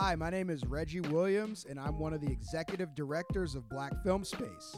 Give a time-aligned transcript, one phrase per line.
[0.00, 3.92] Hi, my name is Reggie Williams, and I'm one of the executive directors of Black
[4.04, 4.76] Film Space.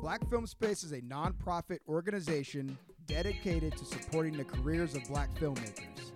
[0.00, 6.12] Black Film Space is a nonprofit organization dedicated to supporting the careers of black filmmakers.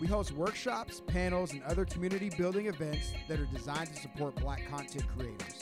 [0.00, 4.70] We host workshops, panels, and other community building events that are designed to support black
[4.70, 5.58] content creators.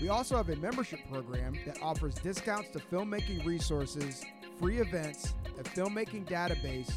[0.00, 4.24] We also have a membership program that offers discounts to filmmaking resources,
[4.60, 6.92] free events, a filmmaking database,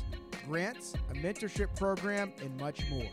[0.47, 3.09] grants, a mentorship program, and much more.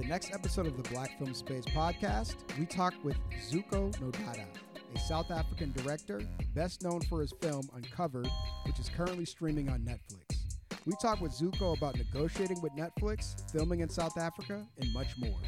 [0.00, 3.18] The next episode of the Black Film Space podcast, we talk with
[3.50, 4.46] Zuko Nodada,
[4.94, 6.22] a South African director
[6.54, 8.26] best known for his film Uncovered,
[8.64, 10.38] which is currently streaming on Netflix.
[10.86, 15.38] We talk with Zuko about negotiating with Netflix, filming in South Africa, and much more.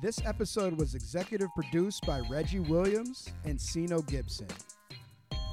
[0.00, 4.48] This episode was executive produced by Reggie Williams and Sino Gibson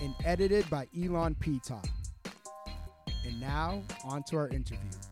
[0.01, 1.81] and edited by Elon Pita.
[3.25, 5.08] And now, on to our interview.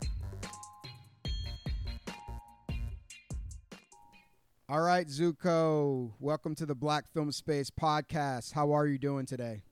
[4.68, 8.52] All right, Zuko, welcome to the Black Film Space podcast.
[8.52, 9.62] How are you doing today?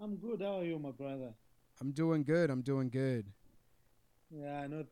[0.00, 0.40] I'm good.
[0.40, 1.32] How are you, my brother?
[1.80, 2.48] I'm doing good.
[2.50, 3.26] I'm doing good.
[4.30, 4.84] Yeah, no,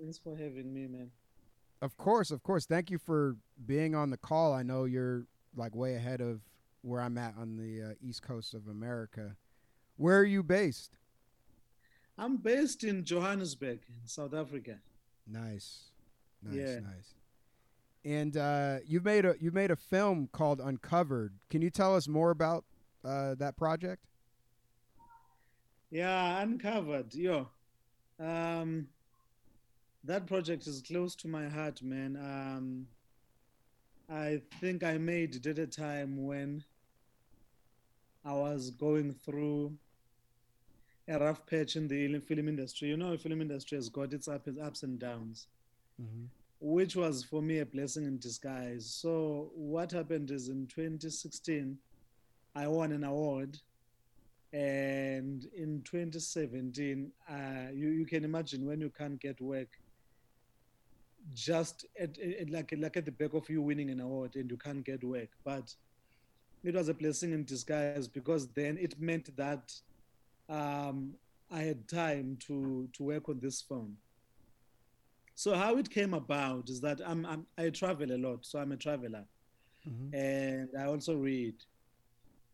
[0.00, 1.10] thanks for having me, man.
[1.82, 2.64] Of course, of course.
[2.64, 4.52] Thank you for being on the call.
[4.52, 6.40] I know you're like way ahead of
[6.82, 9.36] where I'm at on the uh, East Coast of America.
[9.96, 10.96] Where are you based?
[12.16, 14.76] I'm based in Johannesburg, in South Africa.
[15.26, 15.86] Nice,
[16.42, 16.74] nice, Yeah.
[16.80, 17.14] nice.
[18.04, 21.34] And uh, you've made a you've made a film called Uncovered.
[21.48, 22.64] Can you tell us more about
[23.04, 24.04] uh, that project?
[25.90, 27.14] Yeah, uncovered.
[27.14, 27.48] Yo,
[28.20, 28.88] um,
[30.02, 32.16] that project is close to my heart, man.
[32.16, 32.86] Um,
[34.10, 36.62] I think I made it at a time when
[38.24, 39.72] I was going through
[41.08, 42.88] a rough patch in the film industry.
[42.88, 45.46] You know, the film industry has got its up- ups and downs.
[46.00, 46.24] Mm-hmm.
[46.66, 48.86] Which was for me a blessing in disguise.
[48.86, 51.76] So what happened is in 2016,
[52.56, 53.58] I won an award,
[54.54, 57.34] and in 2017, uh,
[57.74, 59.68] you you can imagine when you can't get work,
[61.34, 64.56] just at, at like like at the back of you winning an award and you
[64.56, 65.74] can't get work, but
[66.62, 69.70] it was a blessing in disguise because then it meant that
[70.48, 71.12] um,
[71.50, 73.98] I had time to to work on this film.
[75.34, 78.72] So how it came about is that I'm, I'm I travel a lot, so I'm
[78.72, 79.24] a traveler,
[79.86, 80.14] Mm-hmm.
[80.14, 81.56] and I also read.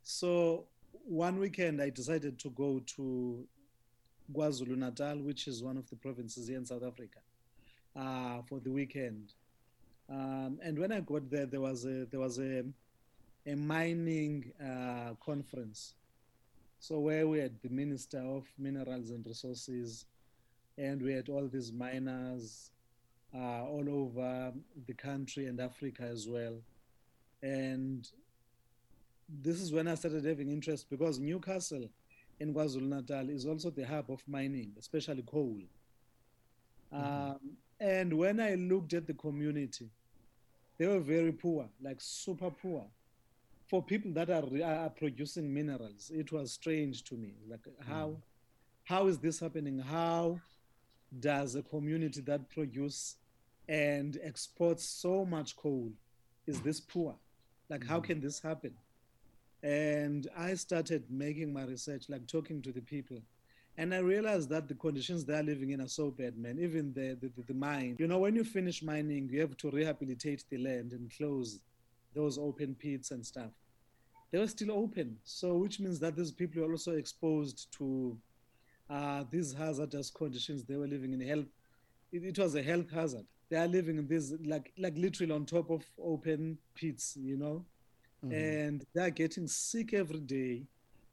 [0.03, 0.67] So
[1.05, 3.47] one weekend I decided to go to
[4.35, 7.21] KwaZulu Natal, which is one of the provinces here in South Africa,
[7.95, 9.35] uh, for the weekend.
[10.09, 12.65] Um, and when I got there, there was a there was a
[13.47, 15.95] a mining uh, conference.
[16.81, 20.07] So where we had the Minister of Minerals and Resources,
[20.79, 22.71] and we had all these miners
[23.35, 24.53] uh, all over
[24.87, 26.57] the country and Africa as well.
[27.43, 28.09] And
[29.43, 31.89] this is when I started having interest because Newcastle
[32.41, 35.61] in KwaZulu Natal is also the hub of mining, especially coal.
[36.93, 37.39] Um,
[37.79, 39.89] and when I looked at the community,
[40.79, 42.87] they were very poor, like super poor.
[43.69, 47.35] For people that are, are producing minerals, it was strange to me.
[47.49, 48.17] Like how,
[48.85, 49.79] how is this happening?
[49.79, 50.41] How
[51.19, 53.17] does a community that produce
[53.69, 55.93] and exports so much coal
[56.47, 57.17] is this poor?
[57.69, 58.05] Like how Mhm.
[58.05, 58.75] can this happen?
[59.63, 63.23] And I started making my research, like talking to the people.
[63.77, 66.59] And I realized that the conditions they're living in are so bad, man.
[66.59, 67.97] Even the, the, the, the mine.
[67.99, 71.61] You know, when you finish mining, you have to rehabilitate the land and close
[72.15, 73.53] those open pits and stuff.
[74.33, 75.19] They were still open.
[75.25, 78.19] So, which means that these people are also exposed to
[78.91, 81.21] uh, these hazardous conditions they were living in.
[81.21, 81.47] Health,
[82.13, 83.25] it, it was a health hazard.
[83.49, 87.65] They are living in this, like, like literally on top of open pits, you know?
[88.25, 88.35] Mm-hmm.
[88.35, 90.67] and they're getting sick every day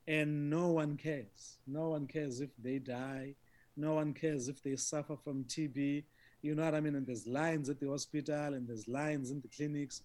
[0.10, 3.34] and no one cares no one cares if they die
[3.78, 6.03] no one cares if they suffer from tb
[6.41, 9.40] you know what i mean and there's lines at the hospital and there's lines in
[9.40, 10.02] the clinics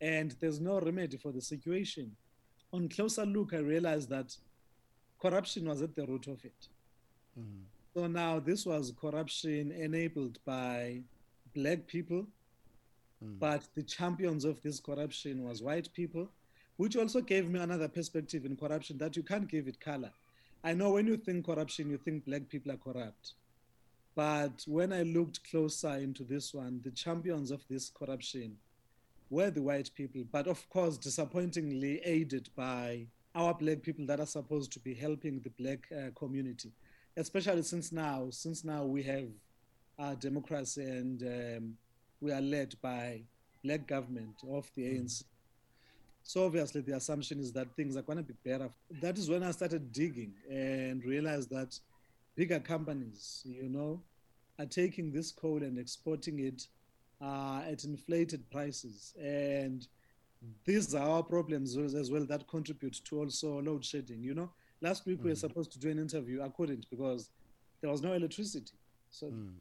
[0.00, 2.12] and there's no remedy for the situation
[2.72, 4.32] on closer look i realized that
[5.20, 6.68] corruption was at the root of it
[7.94, 11.02] So now this was corruption enabled by
[11.54, 12.26] black people
[13.24, 13.38] Mm.
[13.40, 16.28] but the champions of this corruption was white people
[16.76, 20.12] which also gave me another perspective in corruption that you can't give it color.
[20.62, 23.32] I know when you think corruption you think black people are corrupt.
[24.14, 28.56] But when i looked closer into this one the champions of this corruption
[29.30, 34.26] were the white people but of course disappointingly aided by our black people that are
[34.26, 36.70] supposed to be helping the black uh, community
[37.18, 39.28] especially since now since now we have
[39.98, 41.74] uh, democracy and um,
[42.20, 43.20] we are led by
[43.64, 45.24] black government of the ANC.
[46.22, 48.70] So obviously the assumption is that things are going to be better.
[49.02, 51.78] That is when I started digging and realized that
[52.36, 54.00] bigger companies, you know,
[54.58, 56.66] are taking this coal and exporting it
[57.20, 59.14] uh, at inflated prices.
[59.20, 59.86] And
[60.64, 64.22] these are our problems as well that contribute to also load shedding.
[64.22, 64.50] You know,
[64.80, 65.24] last week mm.
[65.24, 66.42] we were supposed to do an interview.
[66.42, 67.30] I couldn't because
[67.80, 68.72] there was no electricity.
[69.10, 69.52] So mm.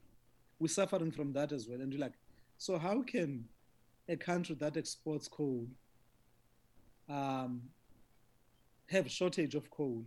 [0.60, 1.82] we're suffering from that as well.
[1.82, 2.14] And you're like,
[2.58, 3.46] so how can
[4.10, 5.68] a country that exports coal
[7.10, 7.62] um,
[8.88, 10.04] have shortage of coal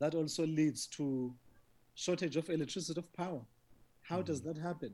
[0.00, 1.32] that also leads to
[1.94, 3.40] shortage of electricity of power
[4.02, 4.24] how mm.
[4.24, 4.92] does that happen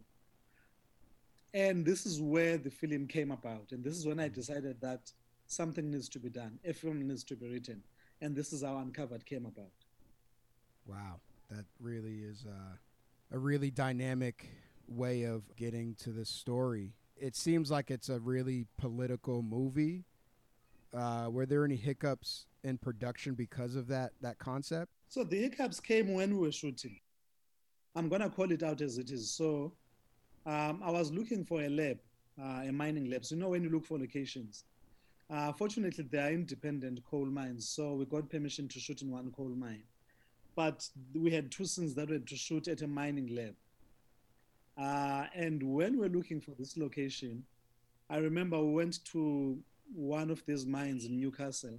[1.55, 5.11] and this is where the film came about and this is when i decided that
[5.47, 7.83] something needs to be done a film needs to be written
[8.21, 9.73] and this is how uncovered came about
[10.87, 11.21] wow
[11.51, 12.77] that really is uh,
[13.33, 14.49] a really dynamic
[14.89, 20.05] way of getting to this story it seems like it's a really political movie.
[20.97, 24.91] Uh, were there any hiccups in production because of that that concept?
[25.09, 26.99] So the hiccups came when we were shooting.
[27.95, 29.31] I'm gonna call it out as it is.
[29.31, 29.75] So
[30.47, 31.99] um, I was looking for a lab,
[32.41, 33.25] uh, a mining lab.
[33.25, 34.65] So you know when you look for locations.
[35.31, 39.31] Uh, fortunately, they are independent coal mines, so we got permission to shoot in one
[39.31, 39.85] coal mine.
[40.57, 43.55] But we had two scenes that were to shoot at a mining lab.
[44.77, 47.45] Uh, and when we're looking for this location,
[48.09, 49.59] I remember we went to
[49.95, 51.79] one of these mines in Newcastle,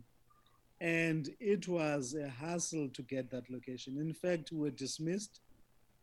[0.80, 3.98] and it was a hassle to get that location.
[3.98, 5.42] In fact, we were dismissed,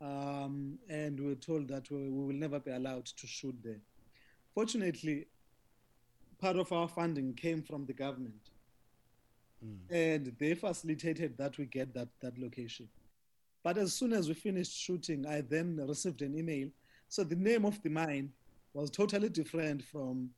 [0.01, 3.81] um, and we were told that we, we will never be allowed to shoot there.
[4.53, 5.25] Fortunately,
[6.39, 8.51] part of our funding came from the government,
[9.65, 9.77] mm.
[9.89, 12.87] and they facilitated that we get that, that location.
[13.63, 16.69] But as soon as we finished shooting, I then received an email
[17.09, 18.31] so the name of the mine
[18.71, 20.29] was totally different from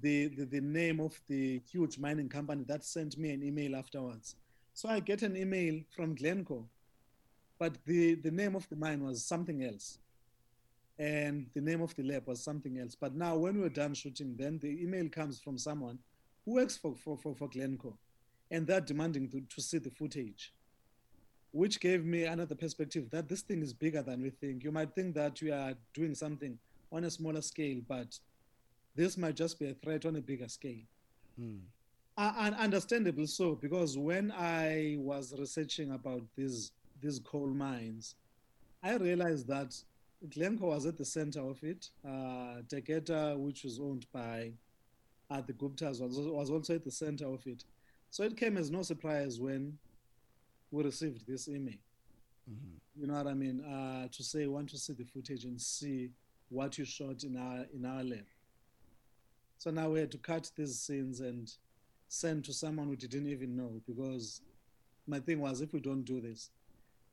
[0.00, 4.34] the, the, the, name of the huge mining company that sent me an email afterwards.
[4.72, 6.64] So I get an email from Glencore,
[7.58, 9.98] but the, the name of the mine was something else.
[10.98, 12.96] And the name of the lab was something else.
[12.98, 15.98] But now when we're done shooting, then the email comes from someone
[16.44, 17.98] who works for, for, for, for Glencore.
[18.50, 20.52] And they're demanding to, to see the footage
[21.56, 24.62] which gave me another perspective that this thing is bigger than we think.
[24.62, 26.58] You might think that we are doing something
[26.92, 28.18] on a smaller scale, but
[28.94, 30.84] this might just be a threat on a bigger scale.
[31.40, 31.60] Mm.
[32.18, 38.16] Uh, and understandable so, because when I was researching about these these coal mines,
[38.82, 39.74] I realized that
[40.30, 41.90] Glencore was at the center of it.
[42.04, 42.62] Uh,
[43.36, 44.52] which was owned by
[45.30, 47.64] uh, the Guptas, was, was also at the center of it.
[48.10, 49.78] So it came as no surprise when
[50.70, 51.74] we received this email.
[52.50, 53.00] Mm-hmm.
[53.00, 53.60] You know what I mean?
[53.60, 56.10] Uh, to say, want to see the footage and see
[56.48, 58.24] what you shot in our in our lab.
[59.58, 61.52] So now we had to cut these scenes and
[62.08, 64.42] send to someone who didn't even know because
[65.06, 66.50] my thing was if we don't do this,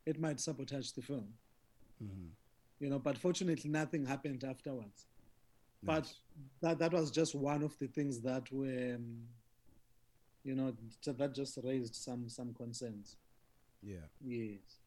[0.05, 1.27] it might sabotage the film.
[2.03, 2.27] Mm-hmm.
[2.83, 5.05] You know, but fortunately nothing happened afterwards.
[5.81, 5.85] Nice.
[5.95, 6.13] But
[6.61, 9.21] that that was just one of the things that were, um,
[10.43, 10.73] you know,
[11.05, 13.15] that just raised some some concerns.
[13.81, 14.07] Yeah.
[14.19, 14.81] Yes.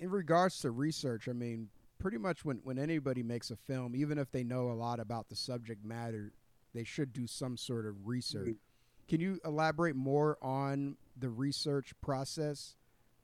[0.00, 1.68] In regards to research, I mean,
[2.00, 5.28] pretty much when, when anybody makes a film, even if they know a lot about
[5.28, 6.32] the subject matter,
[6.74, 8.48] they should do some sort of research.
[8.48, 9.06] Mm-hmm.
[9.08, 12.74] Can you elaborate more on the research process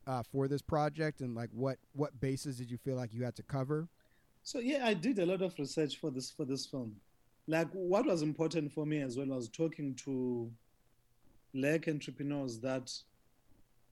[0.07, 3.35] uh, for this project and like what what bases did you feel like you had
[3.35, 3.89] to cover?
[4.47, 6.95] So yeah, I did a lot of research for this for this film.
[7.49, 10.49] Like what was important for me as well was talking to
[11.53, 12.93] black entrepreneurs that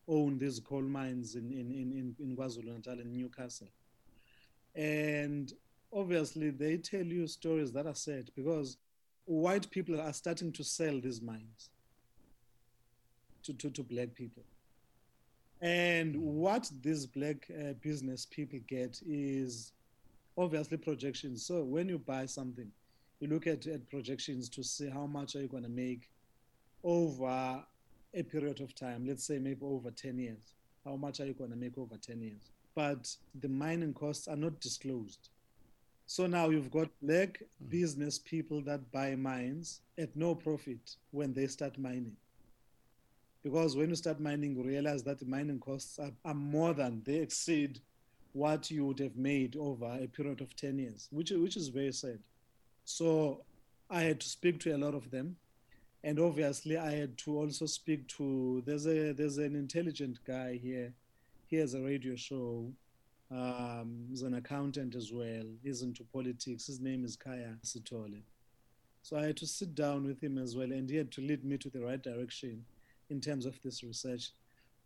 [0.07, 3.67] own these coal mines in, in, in, in KwaZulu-Natal and Newcastle.
[4.77, 5.53] And
[5.93, 8.77] obviously they tell you stories that are sad because
[9.25, 11.71] white people are starting to sell these mines
[13.43, 14.45] to, to, to black people.
[15.61, 19.73] And what these black uh, business people get is
[20.37, 21.47] obviously projections.
[21.47, 22.71] So when you buy something,
[23.21, 26.09] you look at, at projections to see how much are you going to make
[26.83, 27.65] over
[28.15, 30.55] a period of time, let's say maybe over 10 years.
[30.85, 32.51] How much are you going to make over 10 years?
[32.75, 35.31] But the mining costs are not disclosed.
[36.07, 37.71] So now you've got black mm.
[37.71, 42.17] business people that buy mines at no profit when they start mining.
[43.43, 47.03] Because when you start mining, you realize that the mining costs are, are more than
[47.05, 47.81] they exceed
[48.35, 51.93] what you would have made over a period of 10 years, which, which is very
[51.93, 52.21] sad.
[52.85, 53.43] So
[53.91, 55.37] I had to speak to a lot of them
[56.05, 60.95] and obviously I had to also speak to there's a there's an intelligent guy here.
[61.49, 62.73] He has a radio show
[63.31, 65.47] Um, he's an accountant as well.
[65.63, 66.67] He's into politics.
[66.67, 68.23] His name is Khaya Sithole.
[69.03, 71.45] So I had to sit down with him as well, and he had to lead
[71.45, 72.65] me to the right direction
[73.11, 74.33] in terms of this research.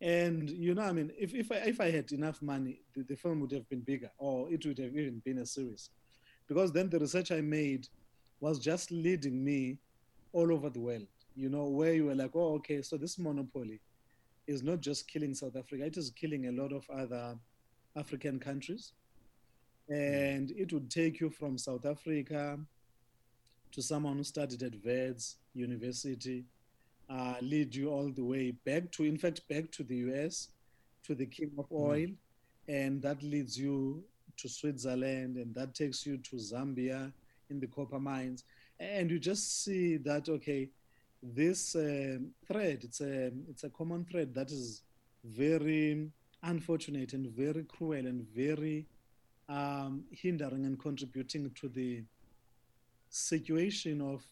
[0.00, 3.16] And you know, I mean, if if I, if I had enough money, the, the
[3.16, 5.90] film would have been bigger, or it would have even been a series,
[6.46, 7.88] because then the research I made
[8.40, 9.78] was just leading me
[10.32, 11.06] all over the world.
[11.34, 13.80] You know, where you were like, oh, okay, so this monopoly
[14.46, 17.36] is not just killing South Africa; it is killing a lot of other
[17.96, 18.92] African countries,
[19.90, 19.96] mm.
[19.96, 22.56] and it would take you from South Africa
[23.72, 26.44] to someone who studied at Wits University,
[27.08, 30.48] uh, lead you all the way back to, in fact, back to the US,
[31.04, 32.16] to the King of Oil, mm.
[32.68, 34.02] and that leads you
[34.36, 37.12] to Switzerland, and that takes you to Zambia
[37.50, 38.44] in the copper mines,
[38.78, 40.68] and you just see that okay,
[41.22, 44.82] this uh, thread it's a it's a common thread that is
[45.24, 46.08] very
[46.44, 48.86] unfortunate and very cruel and very
[49.48, 52.02] um, hindering and contributing to the
[53.10, 54.22] situation of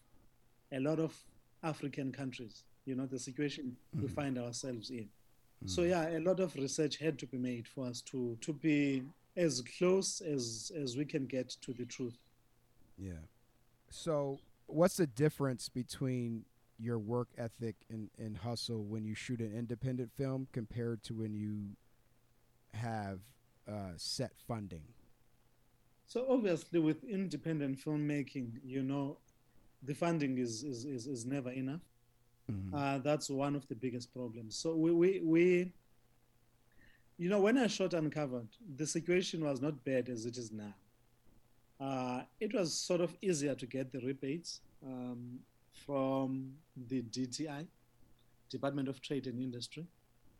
[0.72, 1.14] a lot of
[1.62, 4.06] African countries, you know, the situation mm-hmm.
[4.06, 4.96] we find ourselves in.
[5.04, 5.68] Mm-hmm.
[5.68, 9.02] So yeah, a lot of research had to be made for us to to be
[9.36, 12.16] as close as as we can get to the truth.
[12.96, 13.24] Yeah.
[13.90, 16.44] So what's the difference between
[16.78, 21.34] your work ethic and, and hustle when you shoot an independent film compared to when
[21.34, 21.70] you
[22.74, 23.20] have
[23.68, 24.82] uh, set funding?
[26.06, 29.18] So obviously, with independent filmmaking, you know,
[29.82, 31.80] the funding is is is, is never enough.
[32.50, 32.74] Mm-hmm.
[32.74, 34.56] Uh, that's one of the biggest problems.
[34.56, 35.72] So we, we we
[37.18, 40.74] you know when I shot Uncovered, the situation was not bad as it is now.
[41.80, 45.38] Uh, it was sort of easier to get the rebates um,
[45.84, 46.52] from
[46.88, 47.66] the DTI,
[48.48, 49.86] Department of Trade and Industry,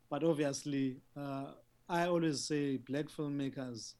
[0.08, 1.52] but obviously, uh,
[1.88, 3.94] I always say black filmmakers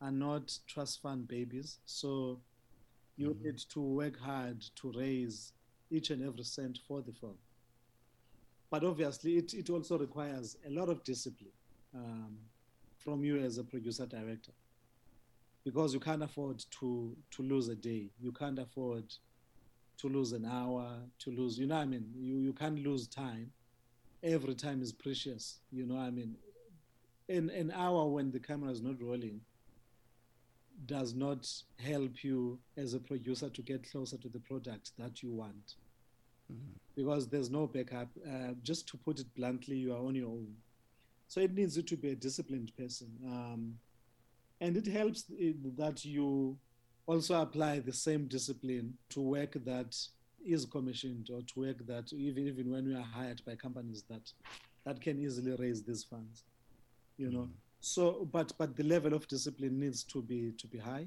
[0.00, 1.78] are not trust fund babies.
[1.86, 2.40] So
[3.16, 3.44] you mm-hmm.
[3.44, 5.52] need to work hard to raise
[5.90, 7.36] each and every cent for the film.
[8.70, 11.52] But obviously, it, it also requires a lot of discipline
[11.94, 12.36] um,
[12.98, 14.52] from you as a producer director
[15.64, 18.10] because you can't afford to, to lose a day.
[18.20, 19.04] You can't afford
[19.98, 22.10] to lose an hour, to lose, you know I mean?
[22.16, 23.50] You, you can't lose time.
[24.22, 26.34] Every time is precious, you know I mean?
[27.28, 29.40] In an hour when the camera is not rolling,
[30.86, 35.30] does not help you as a producer to get closer to the product that you
[35.30, 35.74] want.
[36.52, 36.72] Mm-hmm.
[36.94, 38.08] Because there's no backup.
[38.26, 40.54] Uh, just to put it bluntly, you are on your own.
[41.28, 43.08] So it needs you to be a disciplined person.
[43.24, 43.74] Um,
[44.60, 45.24] and it helps
[45.76, 46.56] that you
[47.06, 49.96] also apply the same discipline to work that
[50.44, 54.30] is commissioned or to work that even, even when we are hired by companies that
[54.84, 56.44] that can easily raise these funds
[57.16, 57.50] you know mm.
[57.84, 61.06] So, but but the level of discipline needs to be to be high,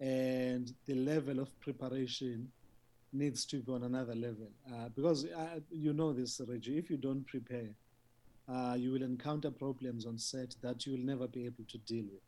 [0.00, 2.50] and the level of preparation
[3.12, 4.48] needs to be on another level.
[4.72, 7.68] Uh, because uh, you know this, Reggie, if you don't prepare,
[8.48, 12.04] uh, you will encounter problems on set that you will never be able to deal
[12.04, 12.26] with.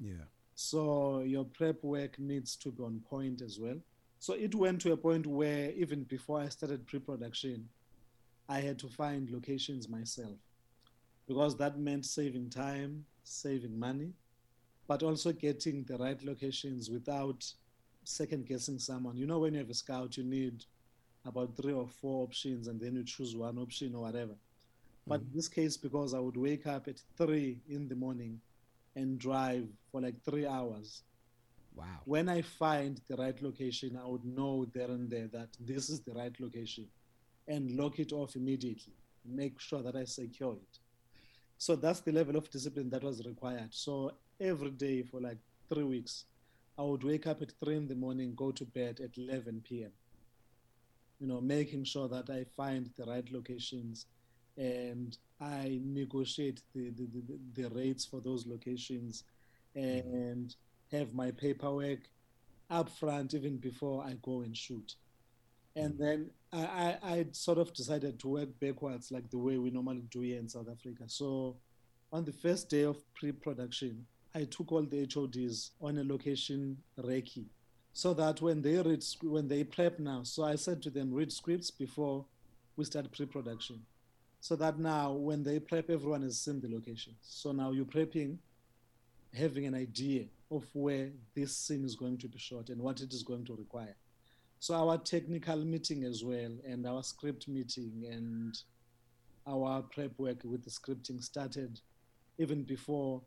[0.00, 0.24] Yeah.
[0.54, 3.76] So your prep work needs to be on point as well.
[4.20, 7.68] So it went to a point where even before I started pre-production,
[8.48, 10.38] I had to find locations myself
[11.26, 14.12] because that meant saving time, saving money,
[14.86, 17.44] but also getting the right locations without
[18.04, 19.16] second guessing someone.
[19.16, 20.64] You know, when you have a scout, you need
[21.24, 24.34] about three or four options and then you choose one option or whatever.
[25.06, 25.30] But mm-hmm.
[25.30, 28.40] in this case, because I would wake up at three in the morning
[28.94, 31.02] and drive for like three hours.
[31.74, 31.84] Wow.
[32.04, 36.00] When I find the right location, I would know there and there that this is
[36.00, 36.86] the right location
[37.48, 38.94] and lock it off immediately.
[39.24, 40.78] Make sure that I secure it.
[41.58, 43.68] So that's the level of discipline that was required.
[43.72, 46.24] So every day for like three weeks,
[46.78, 49.92] I would wake up at three in the morning, go to bed at 11 p.m.
[51.18, 54.06] You know, making sure that I find the right locations
[54.58, 57.06] and I negotiate the, the,
[57.54, 59.24] the, the rates for those locations
[59.76, 60.14] mm-hmm.
[60.14, 60.54] and
[60.92, 62.00] have my paperwork
[62.70, 64.94] up front even before I go and shoot.
[65.76, 69.70] And then I, I, I sort of decided to work backwards like the way we
[69.70, 71.04] normally do here in South Africa.
[71.06, 71.56] So
[72.10, 77.44] on the first day of pre-production, I took all the HODs on a location recce
[77.92, 81.32] so that when they read, when they prep now, so I said to them, read
[81.32, 82.24] scripts before
[82.76, 83.80] we start pre-production.
[84.40, 87.14] So that now when they prep, everyone has seen the location.
[87.22, 88.36] So now you're prepping,
[89.34, 93.12] having an idea of where this scene is going to be shot and what it
[93.12, 93.96] is going to require.
[94.58, 98.58] So our technical meeting as well, and our script meeting, and
[99.46, 101.80] our prep work with the scripting started
[102.38, 103.22] even before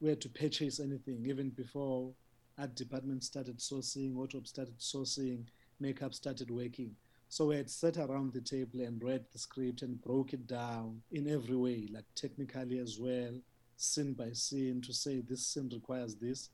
[0.00, 2.12] we had to purchase anything, even before
[2.58, 5.44] art department started sourcing, wardrobe started sourcing,
[5.80, 6.94] makeup started working.
[7.28, 11.00] So we had sat around the table and read the script and broke it down
[11.12, 13.32] in every way, like technically as well,
[13.76, 16.50] scene by scene, to say this scene requires this.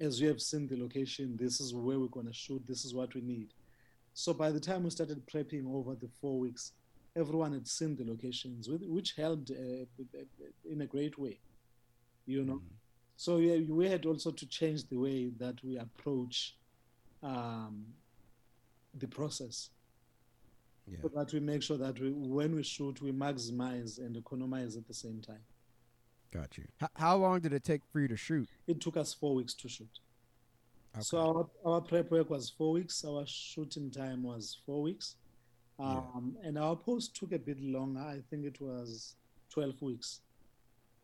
[0.00, 2.94] As you have seen the location, this is where we're going to shoot, this is
[2.94, 3.48] what we need.
[4.14, 6.72] So by the time we started prepping over the four weeks,
[7.16, 9.84] everyone had seen the locations, which helped uh,
[10.68, 11.38] in a great way,
[12.26, 12.54] you know.
[12.54, 12.74] Mm-hmm.
[13.16, 16.56] So yeah, we had also to change the way that we approach
[17.22, 17.84] um,
[18.94, 19.70] the process.
[20.90, 20.98] Yeah.
[21.02, 24.88] So that we make sure that we, when we shoot, we maximize and economize at
[24.88, 25.44] the same time.
[26.32, 26.64] Got you.
[26.82, 28.48] H- how long did it take for you to shoot?
[28.66, 29.88] It took us four weeks to shoot.
[30.94, 31.02] Okay.
[31.02, 31.18] So
[31.64, 33.04] our, our prep work was four weeks.
[33.04, 35.16] Our shooting time was four weeks.
[35.78, 36.48] Um, yeah.
[36.48, 38.00] And our post took a bit longer.
[38.00, 39.14] I think it was
[39.50, 40.20] 12 weeks.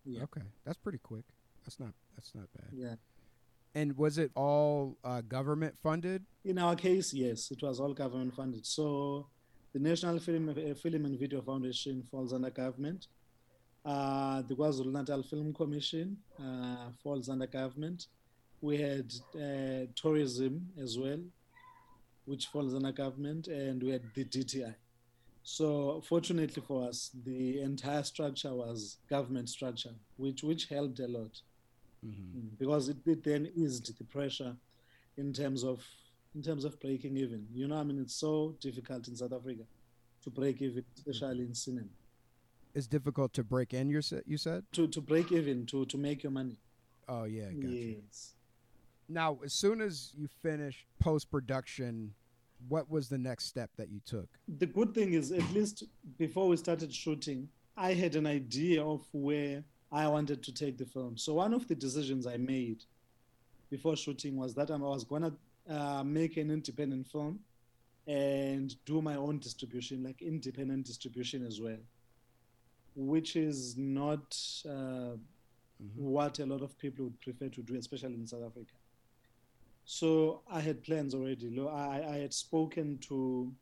[0.04, 0.22] Yeah.
[0.24, 0.42] Okay.
[0.64, 1.24] That's pretty quick.
[1.64, 2.68] That's not, that's not bad.
[2.72, 2.94] Yeah.
[3.74, 6.24] And was it all uh, government funded?
[6.44, 8.64] In our case, yes, it was all government funded.
[8.64, 9.26] So
[9.72, 13.08] the National Film, uh, Film and Video Foundation falls under government.
[13.86, 18.08] Uh, the KwaZulu Natal Film Commission uh, falls under government.
[18.60, 21.20] We had uh, tourism as well,
[22.24, 24.74] which falls under government, and we had the DTI.
[25.44, 31.40] So fortunately for us, the entire structure was government structure, which which helped a lot
[32.04, 32.38] mm-hmm.
[32.38, 34.56] Mm, because it, it, then eased the pressure
[35.16, 35.84] in terms of
[36.34, 37.46] in terms of breaking even.
[37.54, 39.62] You know, I mean, it's so difficult in South Africa
[40.24, 41.86] to break even, especially in cinema.
[42.76, 43.88] It's difficult to break in.
[43.88, 46.58] You said you said to to break even to to make your money.
[47.08, 48.34] Oh yeah, yes.
[49.08, 52.12] Now, as soon as you finished post production,
[52.68, 54.28] what was the next step that you took?
[54.58, 55.84] The good thing is, at least
[56.18, 60.84] before we started shooting, I had an idea of where I wanted to take the
[60.84, 61.16] film.
[61.16, 62.84] So one of the decisions I made
[63.70, 65.32] before shooting was that I was gonna
[65.66, 67.40] uh, make an independent film
[68.06, 71.78] and do my own distribution, like independent distribution as well,
[72.96, 75.16] which is not uh, mm-hmm.
[75.94, 78.72] what a lot of people would prefer to do, especially in South Africa.
[79.84, 81.60] So I had plans already.
[81.60, 83.52] I, I had spoken to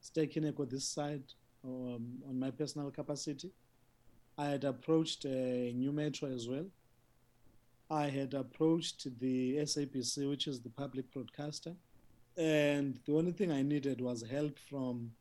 [0.00, 1.24] Ster-Kinekor this side
[1.64, 3.50] um, on my personal capacity.
[4.36, 6.66] I had approached uh, Nu Metro as well.
[7.90, 11.72] I had approached the SABC, which is the public broadcaster.
[12.36, 15.12] And the only thing I needed was help from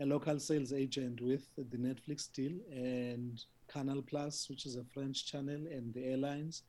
[0.00, 5.26] a local sales agent with the Netflix deal and Canal Plus, which is a French
[5.26, 6.62] channel, and the airlines.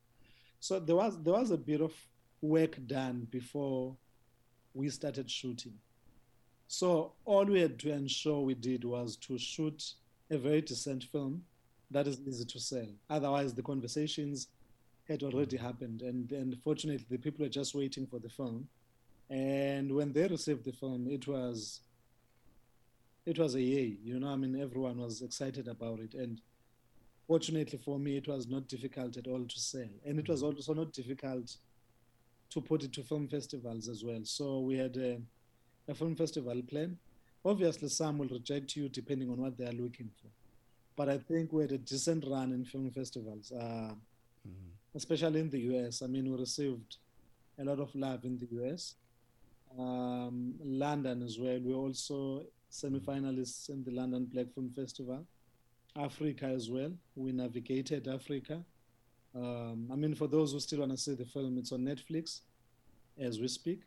[0.59, 1.93] So there was there was a bit of
[2.41, 3.95] work done before
[4.73, 5.73] we started shooting.
[6.67, 9.93] So all we had to ensure we did was to shoot
[10.31, 11.43] a very decent film
[11.91, 12.87] that is easy to sell.
[13.09, 14.47] Otherwise, the conversations
[15.07, 18.67] had already happened, and, and fortunately, the people are just waiting for the film.
[19.29, 21.81] And when they received the film, it was
[23.25, 23.97] it was a yay.
[24.03, 26.41] You know, I mean, everyone was excited about it, and
[27.27, 30.73] fortunately for me, it was not difficult at all to sell, and it was also
[30.73, 31.57] not difficult
[32.51, 34.21] to put it to film festivals as well.
[34.23, 35.19] So we had a,
[35.87, 36.97] a film festival plan.
[37.43, 40.29] Obviously, some will reject you depending on what they are looking for.
[40.95, 44.69] But I think we had a decent run in film festivals, uh, mm-hmm.
[44.95, 46.01] especially in the US.
[46.01, 46.97] I mean, we received
[47.59, 48.95] a lot of love in the US.
[49.77, 51.59] Um, London as well.
[51.61, 55.25] We're also semi-finalists in the London Black Film Festival.
[55.95, 56.91] Africa as well.
[57.15, 58.61] We navigated Africa.
[59.33, 62.41] Um, I mean, for those who still want to see the film, it's on Netflix
[63.17, 63.81] as we speak.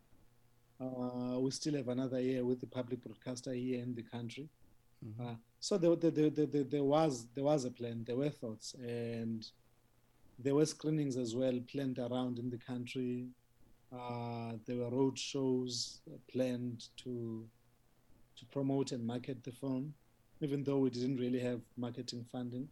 [0.81, 4.49] Uh, we still have another year with the public broadcaster here in the country.
[5.05, 5.27] Mm-hmm.
[5.27, 8.05] Uh, so there, there, there, there, was there was a plan.
[8.07, 9.47] There were thoughts, and
[10.39, 13.27] there were screenings as well planned around in the country.
[13.93, 17.45] Uh, there were road shows planned to
[18.39, 19.95] to promote and market the film,
[20.41, 22.69] even though we didn't really have marketing funding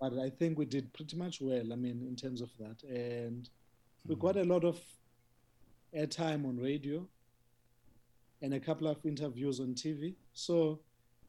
[0.00, 1.72] but I think we did pretty much well.
[1.72, 4.08] I mean, in terms of that, and mm-hmm.
[4.08, 4.78] we got a lot of
[5.96, 7.06] airtime on radio
[8.42, 10.14] and a couple of interviews on TV.
[10.34, 10.80] So,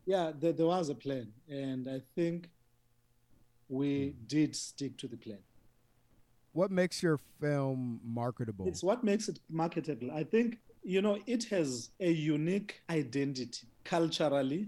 [0.06, 2.50] yeah, there, there was a plan, and I think
[3.70, 4.26] we mm-hmm.
[4.28, 5.40] did stick to the plan.
[6.52, 8.68] What makes your film marketable?
[8.68, 10.12] It's what makes it marketable.
[10.12, 14.68] I think you know it has a unique identity culturally,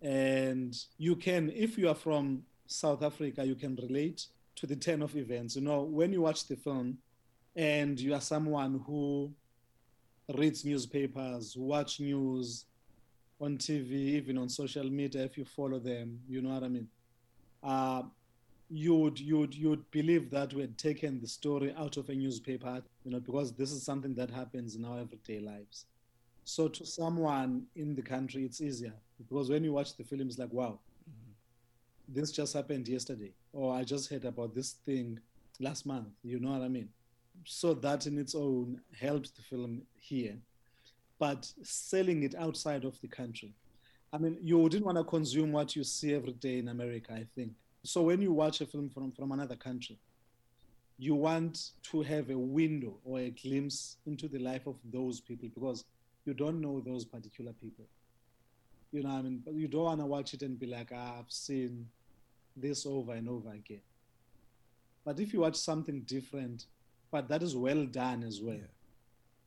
[0.00, 5.02] and you can, if you are from South Africa, you can relate to the turn
[5.02, 5.56] of events.
[5.56, 6.98] You know, when you watch the film
[7.56, 9.32] and you are someone who
[10.32, 12.66] reads newspapers, watch news
[13.40, 16.88] on TV, even on social media, if you follow them, you know what I mean?
[17.64, 18.02] Uh,
[18.70, 22.08] you would you would you would believe that we had taken the story out of
[22.08, 25.86] a newspaper, you know, because this is something that happens in our everyday lives.
[26.44, 30.38] So to someone in the country, it's easier because when you watch the film, it's
[30.38, 30.78] like, wow,
[31.08, 32.14] mm-hmm.
[32.14, 35.18] this just happened yesterday, or I just heard about this thing
[35.60, 36.08] last month.
[36.22, 36.88] You know what I mean?
[37.44, 40.36] So that in its own helps the film here,
[41.18, 43.54] but selling it outside of the country.
[44.12, 47.26] I mean, you wouldn't want to consume what you see every day in America, I
[47.34, 47.52] think
[47.88, 49.98] so when you watch a film from, from another country,
[50.98, 55.48] you want to have a window or a glimpse into the life of those people
[55.54, 55.84] because
[56.26, 57.86] you don't know those particular people.
[58.92, 61.20] You know, I mean, but you don't want to watch it and be like, ah,
[61.20, 61.88] I've seen
[62.54, 63.80] this over and over again.
[65.02, 66.66] But if you watch something different,
[67.10, 68.56] but that is well done as well,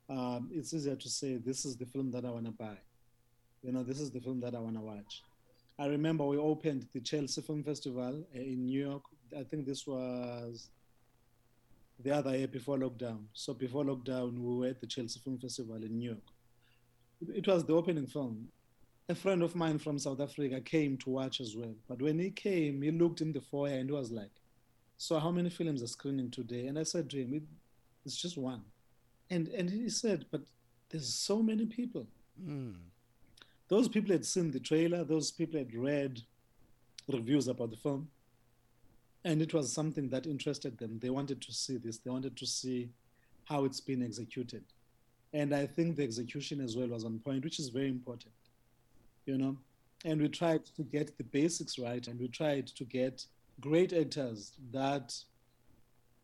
[0.10, 0.16] yeah.
[0.16, 2.78] um, it's easier to say, this is the film that I want to buy.
[3.62, 5.22] You know, this is the film that I want to watch.
[5.80, 9.04] I remember we opened the Chelsea Film Festival uh, in New York.
[9.38, 10.70] I think this was
[12.00, 13.26] the other year before lockdown.
[13.34, 17.36] So before lockdown, we were at the Chelsea Film Festival in New York.
[17.36, 18.48] It was the opening film.
[19.10, 21.76] A friend of mine from South Africa came to watch as well.
[21.88, 24.32] But when he came, he looked in the foyer and was like,
[24.98, 27.48] "So how many films are screening today?" And I said to him,
[28.06, 28.64] "It's just one."
[29.30, 30.42] And and he said, "But
[30.90, 32.08] there's so many people."
[32.42, 32.91] Mm
[33.72, 36.22] those people had seen the trailer, those people had read
[37.08, 38.10] reviews about the film,
[39.24, 41.00] and it was something that interested them.
[41.02, 42.90] They wanted to see this, they wanted to see
[43.46, 44.66] how it's been executed.
[45.32, 48.34] And I think the execution as well was on point, which is very important,
[49.26, 49.56] you know.
[50.04, 53.26] And we tried to get the basics right, and we tried to get
[53.62, 55.16] great actors that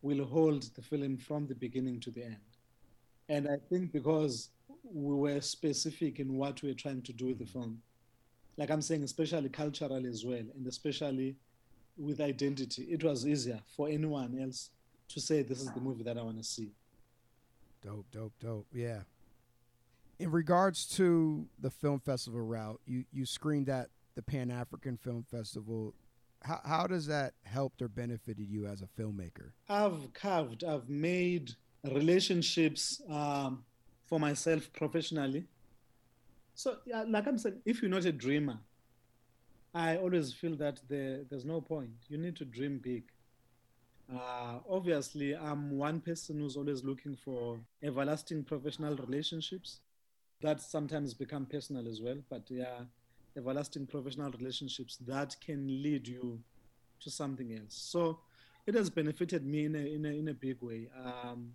[0.02, 2.50] will hold the film from the beginning to the end.
[3.30, 4.50] And I think because
[4.82, 7.80] we were specific in what we were trying to do with the film.
[8.56, 11.36] Like I'm saying, especially culturally as well, and especially
[11.96, 14.70] with identity, it was easier for anyone else
[15.08, 16.70] to say, This is the movie that I want to see.
[17.82, 18.66] Dope, dope, dope.
[18.72, 19.00] Yeah.
[20.18, 25.24] In regards to the film festival route, you, you screened at the Pan African Film
[25.30, 25.94] Festival.
[26.42, 29.52] How, how does that help or benefited you as a filmmaker?
[29.68, 31.52] I've carved, I've made
[31.84, 33.64] relationships um,
[34.08, 35.44] for myself professionally.
[36.54, 38.58] So, yeah, like I'm saying, if you're not a dreamer,
[39.74, 41.90] I always feel that there, there's no point.
[42.08, 43.04] You need to dream big.
[44.12, 49.80] Uh, obviously, I'm one person who's always looking for everlasting professional relationships
[50.40, 52.16] that sometimes become personal as well.
[52.30, 52.80] But yeah,
[53.36, 56.40] everlasting professional relationships that can lead you
[57.00, 57.74] to something else.
[57.74, 58.20] So
[58.66, 60.88] it has benefited me in a, in a, in a big way.
[61.04, 61.52] Um,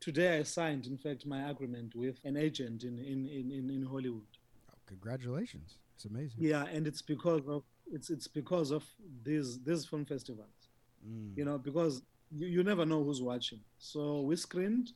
[0.00, 4.22] today I signed, in fact, my agreement with an agent in, in, in, in Hollywood.
[4.70, 5.78] Oh, congratulations.
[5.94, 6.38] It's amazing.
[6.38, 8.84] Yeah, and it's because of it's it's because of
[9.24, 10.68] these these film festivals.
[11.04, 11.36] Mm.
[11.36, 13.60] You know, because you, you never know who's watching.
[13.78, 14.92] So we screened.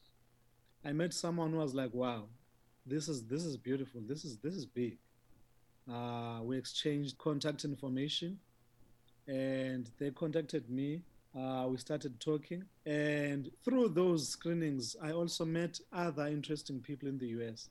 [0.84, 2.28] I met someone who was like, "Wow,
[2.86, 4.00] this is this is beautiful.
[4.06, 4.98] This is this is big."
[5.92, 8.38] Uh, we exchanged contact information,
[9.26, 11.02] and they contacted me
[11.38, 12.64] uh, we started talking.
[12.84, 17.68] And through those screenings, I also met other interesting people in the US.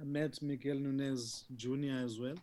[0.00, 2.04] I met Miguel Nunez Jr.
[2.04, 2.36] as well.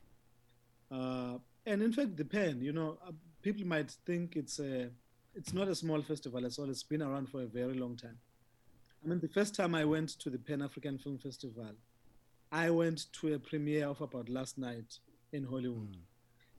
[0.92, 4.90] Uh, and in fact, the Pan, you know, uh, people might think it's a,
[5.36, 6.70] it's not a small festival at all.
[6.70, 8.18] It's been around for a very long time.
[9.04, 11.72] I mean, the first time I went to the Pan African Film Festival,
[12.52, 15.00] I went to a premiere of about last night
[15.32, 15.92] in Hollywood.
[15.92, 16.02] Mm.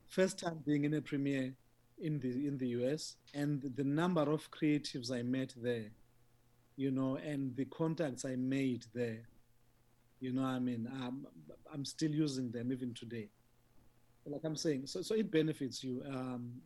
[0.07, 1.55] First time being in a premiere
[2.01, 5.91] in the in the US and the number of creatives I met there,
[6.77, 9.23] you know, and the contacts I made there,
[10.21, 11.27] you know, I mean, I'm,
[11.73, 13.29] I'm still using them even today.
[14.27, 16.03] Like I'm saying, so so it benefits you.
[16.07, 16.61] Um,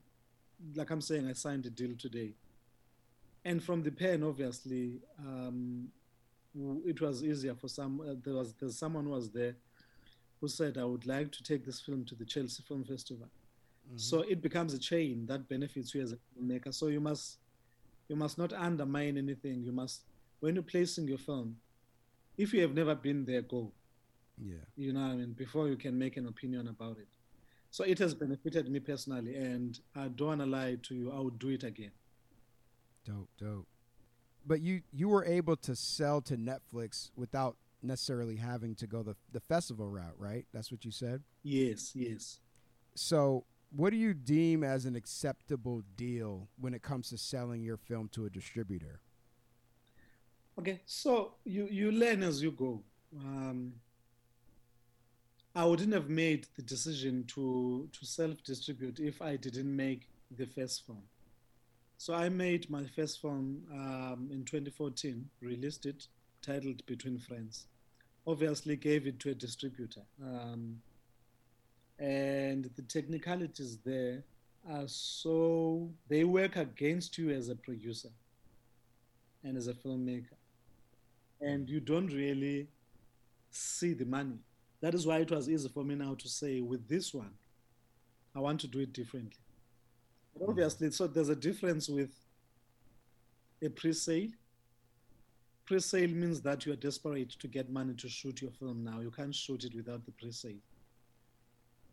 [0.75, 2.35] like I'm saying, I signed a deal today,
[3.45, 5.88] and from the Pan, obviously, um,
[6.85, 8.01] it was easier for some.
[8.01, 9.55] Uh, there was there's someone was there
[10.40, 13.29] who said I would like to take this film to the Chelsea Film Festival
[13.87, 13.99] Mm-hmm.
[13.99, 16.73] So it becomes a chain that benefits you as a filmmaker.
[16.73, 17.38] So you must
[18.09, 19.62] you must not undermine anything.
[19.62, 20.03] You must
[20.40, 21.57] when you're placing your film,
[22.37, 23.73] if you have never been there, go.
[24.38, 24.64] Yeah.
[24.77, 25.33] You know I mean?
[25.33, 27.09] Before you can make an opinion about it.
[27.71, 31.38] So it has benefited me personally and I don't wanna lie to you, I would
[31.38, 31.92] do it again.
[33.05, 33.66] Dope, dope.
[34.47, 39.16] But you you were able to sell to Netflix without necessarily having to go the
[39.33, 40.47] the festival route, right?
[40.53, 41.23] That's what you said?
[41.42, 42.38] Yes, yes.
[42.95, 47.77] So what do you deem as an acceptable deal when it comes to selling your
[47.77, 49.01] film to a distributor?
[50.59, 52.83] Okay, so you you learn as you go.
[53.17, 53.75] Um,
[55.55, 60.47] I wouldn't have made the decision to to self distribute if I didn't make the
[60.47, 61.03] first film.
[61.97, 66.09] So I made my first film um, in 2014, released it,
[66.43, 67.67] titled Between Friends.
[68.27, 70.03] Obviously, gave it to a distributor.
[70.21, 70.83] Um,
[72.03, 74.25] and the technicalities there
[74.69, 78.09] are so, they work against you as a producer
[79.45, 80.35] and as a filmmaker.
[81.41, 82.67] And you don't really
[83.51, 84.38] see the money.
[84.81, 87.31] That is why it was easy for me now to say, with this one,
[88.35, 89.38] I want to do it differently.
[90.35, 90.51] But mm.
[90.51, 92.11] obviously, so there's a difference with
[93.62, 94.31] a pre-sale.
[95.67, 98.99] Pre-sale means that you are desperate to get money to shoot your film now.
[98.99, 100.59] You can't shoot it without the pre-sale.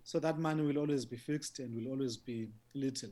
[0.03, 3.09] So that money will always be fixed and will always be little.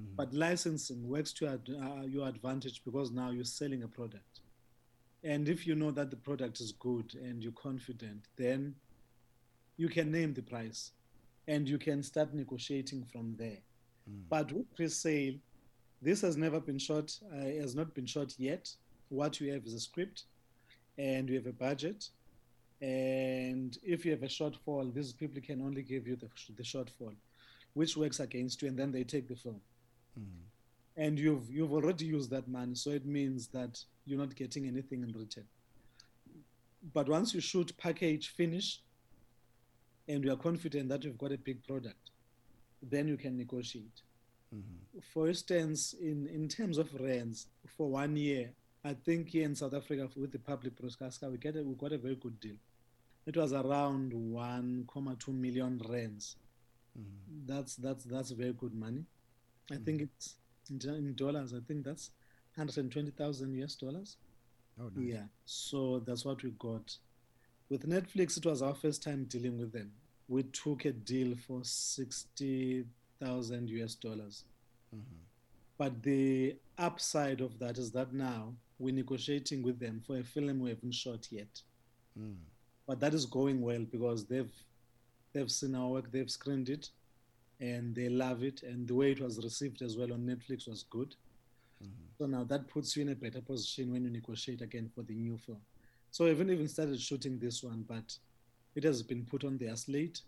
[0.00, 0.14] Mm-hmm.
[0.16, 4.40] But licensing works to ad- uh, your advantage because now you're selling a product.
[5.24, 8.74] And if you know that the product is good and you're confident, then
[9.76, 10.92] you can name the price
[11.48, 13.58] and you can start negotiating from there.
[14.08, 14.22] Mm.
[14.28, 15.34] But with pre-sale,
[16.02, 18.70] this has never been shot, uh, has not been shot yet.
[19.08, 20.24] What you have is a script,
[20.98, 22.08] and you have a budget.
[22.80, 27.14] And if you have a shortfall, these people can only give you the, the shortfall,
[27.74, 29.60] which works against you, and then they take the film.
[30.18, 30.24] Mm.
[30.98, 35.02] And you've you've already used that money, so it means that you're not getting anything
[35.02, 35.44] in return.
[36.92, 38.80] But once you shoot package finish,
[40.08, 42.10] and you are confident that you've got a big product,
[42.82, 44.02] then you can negotiate.
[44.54, 44.98] Mm-hmm.
[45.12, 48.50] For instance, in, in terms of rents, for one year,
[48.86, 51.90] I think here in South Africa with the public broadcaster, we get a, we got
[51.92, 52.54] a very good deal.
[53.26, 56.36] It was around 1.2 million rands.
[56.96, 57.46] Mm-hmm.
[57.46, 59.04] That's that's that's very good money.
[59.70, 59.84] I mm-hmm.
[59.84, 60.36] think it's
[60.70, 61.52] in, in, dollars.
[61.52, 62.12] I think that's
[62.54, 64.18] 120,000 US dollars.
[64.80, 65.14] Oh, nice.
[65.14, 65.24] Yeah.
[65.44, 66.96] So that's what we got.
[67.68, 69.90] With Netflix, it was our first time dealing with them.
[70.28, 74.44] We took a deal for 60,000 US dollars.
[74.94, 75.16] Mm-hmm.
[75.76, 80.60] But the upside of that is that now we're negotiating with them for a film
[80.60, 81.60] we haven't shot yet.
[82.18, 82.36] Mm.
[82.86, 84.52] But that is going well because they've
[85.32, 86.90] they've seen our work, they've screened it,
[87.60, 88.62] and they love it.
[88.62, 91.14] And the way it was received as well on Netflix was good.
[91.82, 92.06] Mm-hmm.
[92.18, 95.14] So now that puts you in a better position when you negotiate again for the
[95.14, 95.60] new film.
[96.10, 98.16] So I haven't even started shooting this one, but
[98.74, 100.22] it has been put on their slate,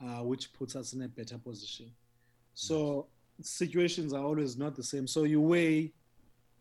[0.00, 1.90] uh, which puts us in a better position.
[2.54, 3.06] So
[3.38, 3.50] nice.
[3.50, 5.06] situations are always not the same.
[5.06, 5.92] So you weigh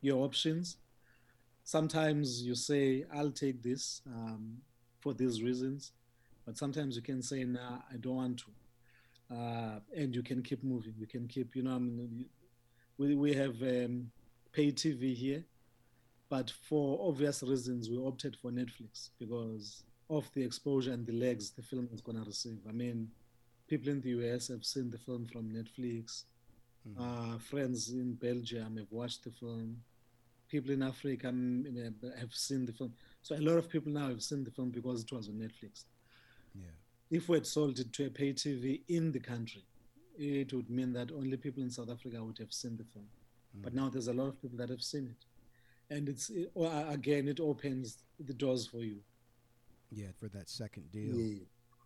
[0.01, 0.77] your options.
[1.65, 4.57] Sometimes you say, I'll take this um,
[5.01, 5.91] for these reasons.
[6.45, 9.35] But sometimes you can say, nah, I don't want to.
[9.35, 10.93] Uh, and you can keep moving.
[10.97, 12.25] You can keep, you know, I mean,
[12.97, 14.09] we, we have um,
[14.53, 15.43] pay TV here
[16.29, 21.51] but for obvious reasons, we opted for Netflix because of the exposure and the legs
[21.51, 22.59] the film is going to receive.
[22.67, 23.09] I mean,
[23.67, 26.23] people in the US have seen the film from Netflix.
[26.87, 27.01] Mm-hmm.
[27.01, 29.77] Uh, friends in Belgium have watched the film.
[30.55, 31.27] People in Africa
[32.19, 32.93] have seen the film.
[33.21, 35.85] So a lot of people now have seen the film because it was on Netflix.
[36.53, 36.75] Yeah.
[37.11, 39.63] If we had sold it to a pay TV in the country,
[40.17, 43.05] it would mean that only people in South Africa would have seen the film.
[43.05, 43.63] Mm-hmm.
[43.63, 45.25] But now there's a lot of people that have seen it
[45.89, 46.51] and it's it,
[46.89, 48.97] again it opens the doors for you
[49.91, 51.39] yeah for that second deal yeah.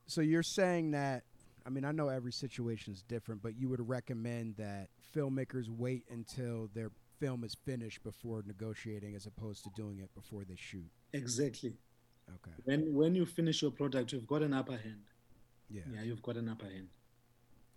[0.06, 1.24] so you're saying that
[1.66, 6.06] i mean i know every situation is different but you would recommend that filmmakers wait
[6.12, 10.90] until their film is finished before negotiating as opposed to doing it before they shoot.
[11.14, 11.74] Exactly.
[12.30, 12.56] Okay.
[12.64, 15.04] When when you finish your product you've got an upper hand.
[15.70, 15.82] Yeah.
[15.94, 16.88] Yeah you've got an upper hand.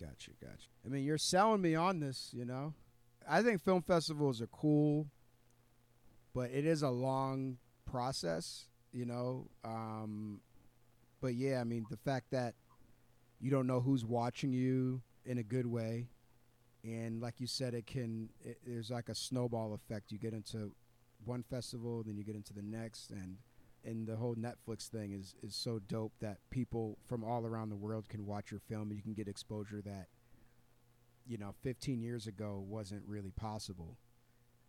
[0.00, 0.68] Gotcha gotcha.
[0.84, 2.74] I mean you're selling me on this you know?
[3.28, 5.06] I think film festivals are cool
[6.34, 9.48] but it is a long process, you know.
[9.64, 10.40] Um,
[11.20, 12.54] but yeah, I mean, the fact that
[13.40, 16.08] you don't know who's watching you in a good way,
[16.84, 18.28] and like you said, it can.
[18.44, 20.10] It, there's like a snowball effect.
[20.10, 20.72] You get into
[21.24, 23.36] one festival, then you get into the next, and
[23.84, 27.76] and the whole Netflix thing is is so dope that people from all around the
[27.76, 30.08] world can watch your film, and you can get exposure that
[31.26, 33.96] you know 15 years ago wasn't really possible.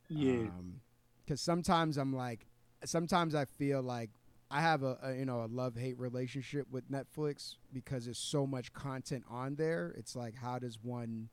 [0.09, 0.33] Yeah.
[0.33, 0.81] Um,
[1.25, 2.47] because sometimes I'm like,
[2.83, 4.09] sometimes I feel like
[4.51, 8.45] I have a, a you know a love hate relationship with Netflix because there's so
[8.45, 9.95] much content on there.
[9.97, 11.29] It's like how does one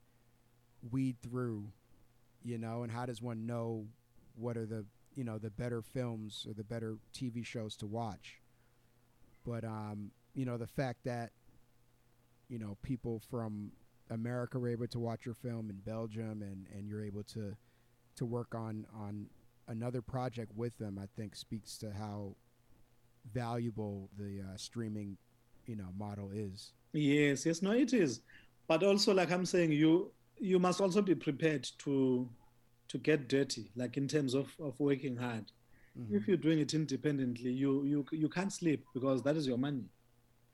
[0.90, 1.64] weed through,
[2.42, 3.86] you know, and how does one know
[4.36, 8.40] what are the you know the better films or the better TV shows to watch?
[9.44, 11.30] But um, you know the fact that
[12.48, 13.72] you know people from
[14.10, 17.56] America were able to watch your film in Belgium and and you're able to
[18.16, 19.26] to work on on
[19.70, 22.34] another project with them, I think speaks to how
[23.32, 25.16] valuable the uh, streaming,
[25.66, 26.72] you know, model is.
[26.92, 28.20] Yes, yes, no, it is.
[28.66, 30.10] But also, like I'm saying, you
[30.40, 32.28] you must also be prepared to
[32.88, 35.44] to get dirty, like in terms of, of working hard.
[35.96, 36.12] Mhm.
[36.16, 39.84] If you're doing it independently, you, you you can't sleep because that is your money.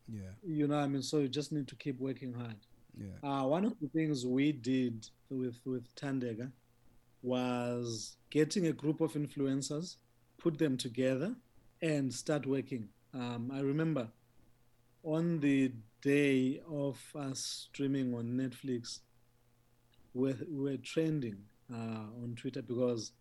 [0.08, 0.32] Yeah.
[0.44, 2.56] You know, what I mean, so you just need to keep working hard.
[2.96, 3.18] Yeah.
[3.22, 6.50] Uh, one of the things we did with with Tandega
[7.22, 9.96] was getting a group of influencers,
[10.38, 11.34] put them together,
[11.82, 12.88] and start working.
[13.14, 14.08] Um, I remember
[15.02, 15.72] on the
[16.02, 19.00] day of us streaming on Netflix,
[20.16, 21.36] we're, we're trending
[21.72, 23.12] uh, on Twitter because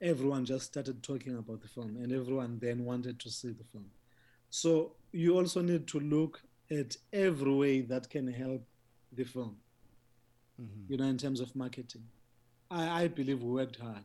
[0.00, 3.86] everyone just started talking about the film and everyone then wanted to see the film.
[4.50, 6.40] So you also need to look
[6.70, 8.62] at every way that can help
[9.12, 9.56] the film,
[10.60, 10.88] Mhm.
[10.88, 12.04] you know, in terms of marketing.
[12.70, 14.04] I, I believe we worked hard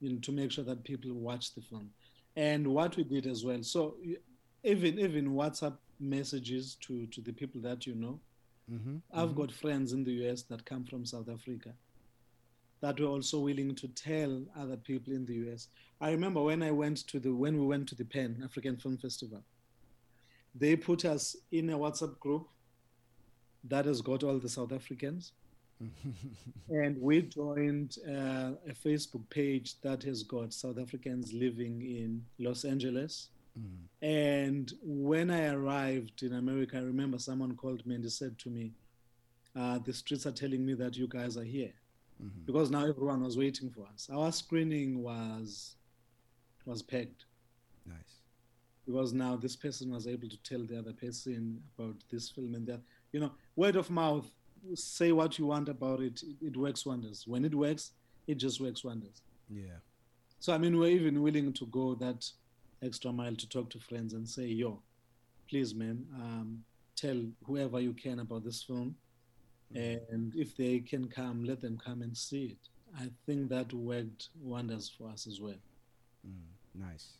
[0.00, 1.90] you know, to make sure that people watch the film.
[2.36, 3.62] And what we did as well.
[3.62, 3.96] So
[4.64, 8.20] even even WhatsApp messages to, to the people that you know.
[8.70, 9.02] Mhm.
[9.12, 9.36] I've Mhm.
[9.36, 11.74] got friends in the US that come from South Africa
[12.80, 15.68] that were also willing to tell other people in the US.
[16.00, 18.96] I remember when I went to the when we went to the Pan African Film
[18.96, 19.42] Festival,
[20.54, 22.48] they put us in a WhatsApp group
[23.64, 25.32] that has got all the South Africans,
[26.68, 32.64] and we joined uh, a Facebook page that has got South Africans living in Los
[32.64, 33.30] Angeles.
[33.58, 33.88] Mhm.
[34.02, 38.50] And when I arrived in America, I remember someone called me and he said to
[38.50, 38.72] me,
[39.54, 41.74] uh, The streets are telling me that you guys are here.
[42.22, 42.46] Mhm.
[42.46, 44.08] Because now everyone was waiting for us.
[44.10, 45.76] Our screening was
[46.66, 47.24] was pegged
[47.86, 48.20] Nice.
[48.86, 52.66] because now this person was able to tell the other person about this film and
[52.66, 52.82] that
[53.12, 54.30] you know word of mouth
[54.74, 57.92] say what you want about it it, it works wonders when it works
[58.26, 59.78] it just works wonders Yeah.
[60.38, 62.30] so i mean we're even willing to go that
[62.82, 64.80] extra mile to talk to friends and say yo
[65.48, 66.62] please man um,
[66.96, 68.94] tell whoever you can about this film
[69.74, 74.28] and if they can come let them come and see it i think that worked
[74.40, 75.54] wonders for us as well
[76.26, 77.18] Mm, nice.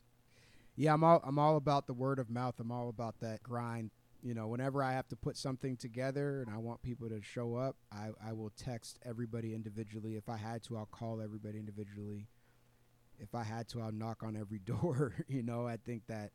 [0.76, 2.54] Yeah, I'm all I'm all about the word of mouth.
[2.58, 3.90] I'm all about that grind.
[4.22, 7.56] You know, whenever I have to put something together and I want people to show
[7.56, 10.16] up, I, I will text everybody individually.
[10.16, 12.26] If I had to, I'll call everybody individually.
[13.20, 15.14] If I had to, I'll knock on every door.
[15.28, 16.30] you know, I think that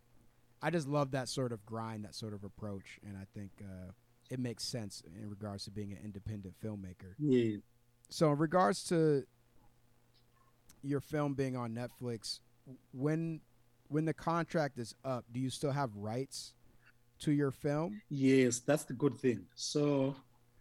[0.61, 3.91] I just love that sort of grind, that sort of approach, and I think uh,
[4.29, 7.13] it makes sense in regards to being an independent filmmaker.
[7.19, 7.57] yeah
[8.09, 9.23] So, in regards to
[10.81, 12.39] your film being on Netflix,
[12.91, 13.41] when
[13.89, 16.53] when the contract is up, do you still have rights
[17.19, 18.01] to your film?
[18.09, 19.45] Yes, that's the good thing.
[19.55, 20.15] So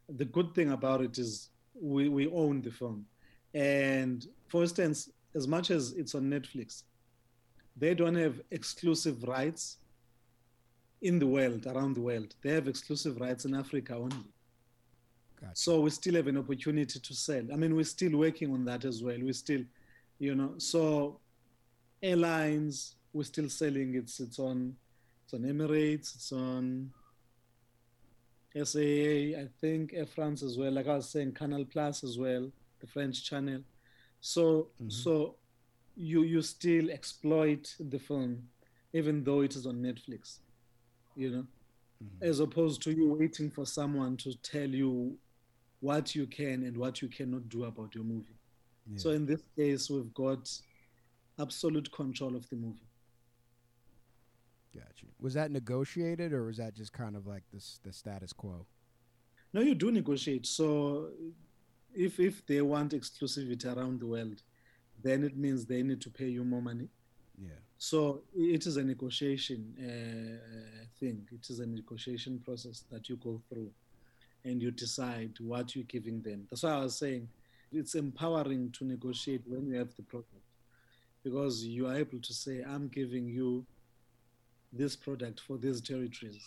[0.09, 3.07] the good thing about it is we, we own the film.
[3.55, 6.83] And for instance, as much as it's on Netflix,
[7.77, 9.79] they don't have exclusive rights
[11.03, 12.35] in the world, around the world.
[12.43, 14.17] They have exclusive rights in Africa only.
[15.41, 15.51] Gotcha.
[15.55, 17.45] So we still have an opportunity to sell.
[17.53, 19.17] I mean, we're still working on that as well.
[19.21, 19.63] We're still,
[20.19, 21.21] you know, so
[22.03, 23.95] airlines, we're still selling.
[23.97, 24.77] It's it's on
[25.25, 26.91] it's on Emirates, it's on
[28.55, 30.71] SAA, I think Air France as well.
[30.73, 33.61] Like I was saying, Canal Plus as well, the French channel.
[34.25, 34.91] So Mhm.
[34.91, 35.37] so
[35.95, 38.49] you you still exploit the film,
[38.95, 40.41] even though it is on Netflix.
[41.15, 41.47] You know
[42.03, 42.23] Mhm.
[42.23, 45.19] as opposed to you waiting for someone to tell you
[45.81, 48.39] what you can and what you cannot do about your movie.
[48.87, 48.97] Yeah.
[48.97, 50.51] So in this case, we've got
[51.39, 52.89] absolute control of the movie.
[54.75, 55.09] Got you.
[55.21, 58.67] Was that negotiated, or was that just kind of like this the status quo?
[59.53, 60.47] No, you do negotiate.
[60.47, 61.13] So
[61.95, 64.43] if if they want exclusivity around the world,
[65.03, 66.89] then it means they need to pay you more money.
[67.41, 67.61] Yeah.
[67.79, 71.27] So it is a negotiation uh, thing.
[71.33, 73.71] It is a negotiation process that you go through,
[74.45, 76.47] and you decide what you're giving them.
[76.51, 77.29] That's why I was saying
[77.73, 80.47] it's empowering to negotiate when you have the product,
[81.23, 83.67] because you are able to say, "I'm giving you
[84.73, 86.45] this product for these territories.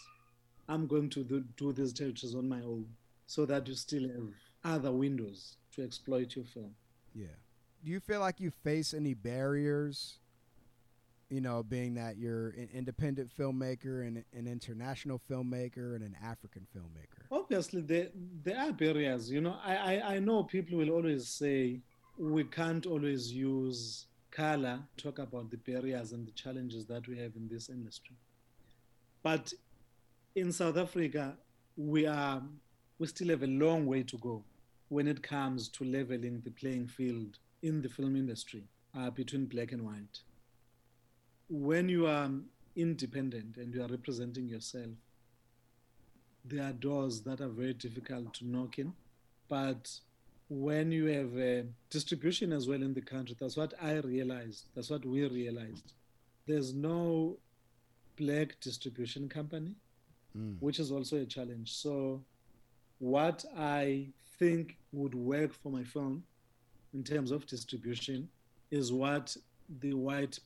[0.68, 2.86] I'm going to do, do these territories on my own,
[3.26, 4.34] so that you still have
[4.64, 6.76] other windows to exploit your film."
[7.14, 7.28] Yeah.
[7.84, 10.20] Do you feel like you face any barriers?
[11.30, 16.66] You know, being that you're an independent filmmaker and an international filmmaker and an African
[16.74, 17.26] filmmaker.
[17.32, 18.08] obviously there
[18.44, 21.82] there are barriers you know I, I i know people will always say
[22.18, 27.18] we can't always use color to talk about the barriers and the challenges that we
[27.18, 28.16] have in this industry
[29.24, 29.52] but
[30.36, 31.36] in south africa
[31.76, 32.42] we are
[33.00, 34.44] we still have a long way to go
[34.90, 38.64] when it comes to leveling the playing field in the film industry
[38.98, 40.20] uh, between black and white
[41.50, 42.30] when you are
[42.76, 44.90] independent and you are representing yourself
[46.50, 48.94] there are doors that are very difficult to knock in,
[49.50, 50.00] but
[50.50, 54.66] when you have uh, distribution as well in the country, that's what I realized.
[54.74, 55.94] That's what we realized.
[56.46, 57.38] There's no
[58.18, 59.76] black distribution company,
[60.38, 60.56] mm.
[60.62, 61.74] which is also a challenge.
[61.74, 62.22] So,
[63.00, 64.08] what I
[64.40, 66.24] think would work for my film
[66.94, 68.30] in terms of distribution
[68.72, 69.36] is what
[69.80, 70.40] the white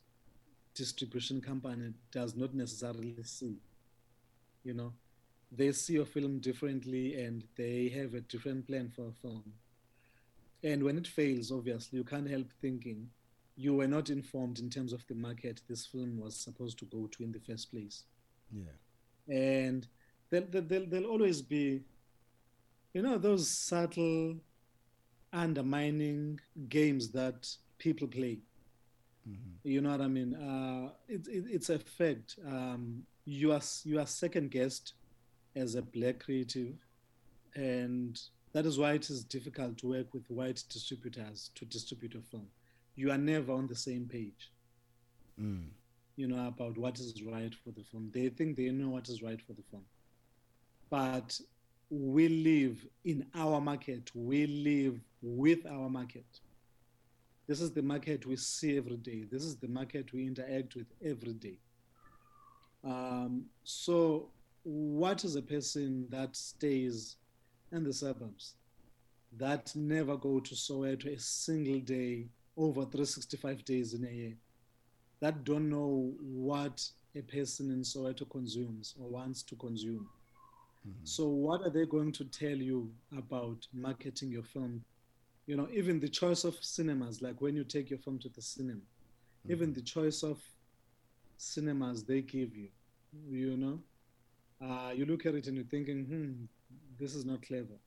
[0.74, 3.58] distribution company does not necessarily see.
[4.64, 4.94] You know,
[5.52, 9.44] they see a film differently and they have a different plan for a film.
[10.64, 13.10] And when it fails, obviously, you can't help thinking
[13.58, 17.08] you were not informed in terms of the market this film was supposed to go
[17.08, 18.04] to in the first place.
[18.52, 19.34] Yeah.
[19.36, 19.88] And
[20.30, 21.82] there, there, there'll always be,
[22.94, 24.36] you know, those subtle
[25.34, 28.40] undermining games that people play.
[29.28, 29.68] Mm-hmm.
[29.68, 30.36] You know what I mean?
[30.36, 32.38] Uh, it, it, it's a fact.
[32.46, 34.94] Um, you are you are second guessed
[35.56, 36.74] as a black creative,
[37.56, 38.20] and
[38.54, 42.48] that is why it is difficult to work with white distributors to distribute a film.
[42.96, 44.52] You are never on the same page.
[45.40, 45.68] Mm.
[46.18, 48.12] You know about what is right for the film.
[48.14, 49.84] They think they know what is right for the film,
[50.90, 51.40] but
[51.92, 54.10] we live in our market.
[54.16, 56.26] We live with our market.
[57.48, 59.26] This is the market we see every day.
[59.30, 61.58] This is the market we interact with every day.
[62.82, 64.30] Um, so,
[64.64, 67.18] what is a person that stays
[67.74, 68.56] in the suburbs,
[69.38, 74.34] that never go to Soweto a single day over 365 days in a year,
[75.20, 80.08] that don't know what a person in Soweto consumes or wants to consume?
[80.88, 81.06] Mm-hmm.
[81.06, 84.84] So, what are they going to tell you about marketing your film
[85.48, 88.42] you know, even the choice of cinemas, like when you take your film to the
[88.42, 89.52] cinema, mm-hmm.
[89.52, 90.40] even the choice of
[91.38, 92.70] cinemas they give you,
[93.30, 93.80] you know,
[94.66, 96.46] uh, you look at it and you're thinking, hmm,
[97.00, 97.78] this is not clever.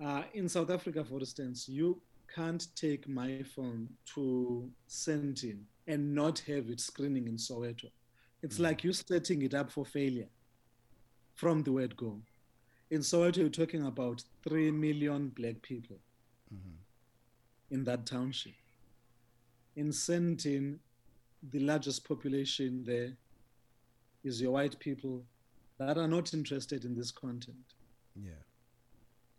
[0.00, 2.00] Uh, in South Africa, for instance, you
[2.34, 7.90] can't take my film to Sandton and not have it screening in Soweto.
[8.42, 8.64] It's mm-hmm.
[8.64, 10.28] like you're setting it up for failure
[11.40, 12.20] from the word go.
[12.90, 15.96] In Soweto, you're talking about 3 million black people
[16.54, 16.76] mm-hmm.
[17.74, 18.52] in that township.
[19.74, 20.76] In Sandton,
[21.50, 23.12] the largest population there
[24.22, 25.22] is your white people
[25.78, 27.72] that are not interested in this content.
[28.14, 28.44] Yeah.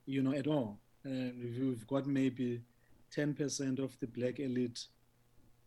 [0.08, 0.80] You know, at all.
[1.04, 2.62] And if you've got maybe
[3.16, 4.88] 10% of the black elite,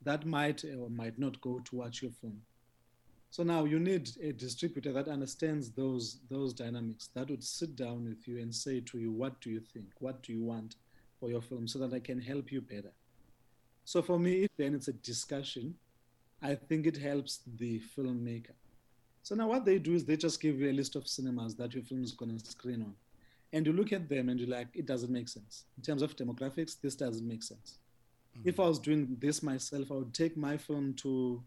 [0.03, 2.41] that might or might not go to watch your film.
[3.35, 7.99] So now you need a distributor that understands those those dynamics, that would sit down
[8.11, 9.89] with you and say to you, what do you think?
[9.99, 10.76] What do you want?
[11.24, 12.93] for your film so that I can help you better.
[13.87, 15.74] So for me, then it's a discussion.
[16.43, 18.57] I think it helps the filmmaker.
[19.22, 21.72] So now what they do is they just give you a list of cinemas that
[21.72, 22.95] your film is going to screen on.
[23.55, 25.64] And you look at them and you're like, it doesn't make sense.
[25.78, 27.78] In terms of demographics, this doesn't make sense.
[28.37, 28.49] Mm-hmm.
[28.49, 31.43] If I was doing this myself, I would take my film to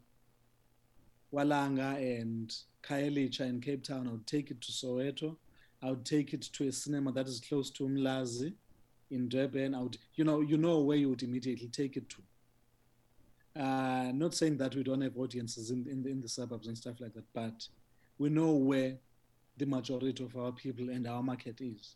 [1.34, 4.08] Walanga and Khayelitsha in Cape Town.
[4.08, 5.36] I would take it to Soweto.
[5.82, 8.54] I would take it to a cinema that is close to Umlazi
[9.12, 13.62] in Durban, I would, you know, you know where you would immediately take it to.
[13.62, 17.00] Uh, not saying that we don't have audiences in, in, in the suburbs and stuff
[17.00, 17.68] like that, but
[18.18, 18.98] we know where
[19.58, 21.96] the majority of our people and our market is.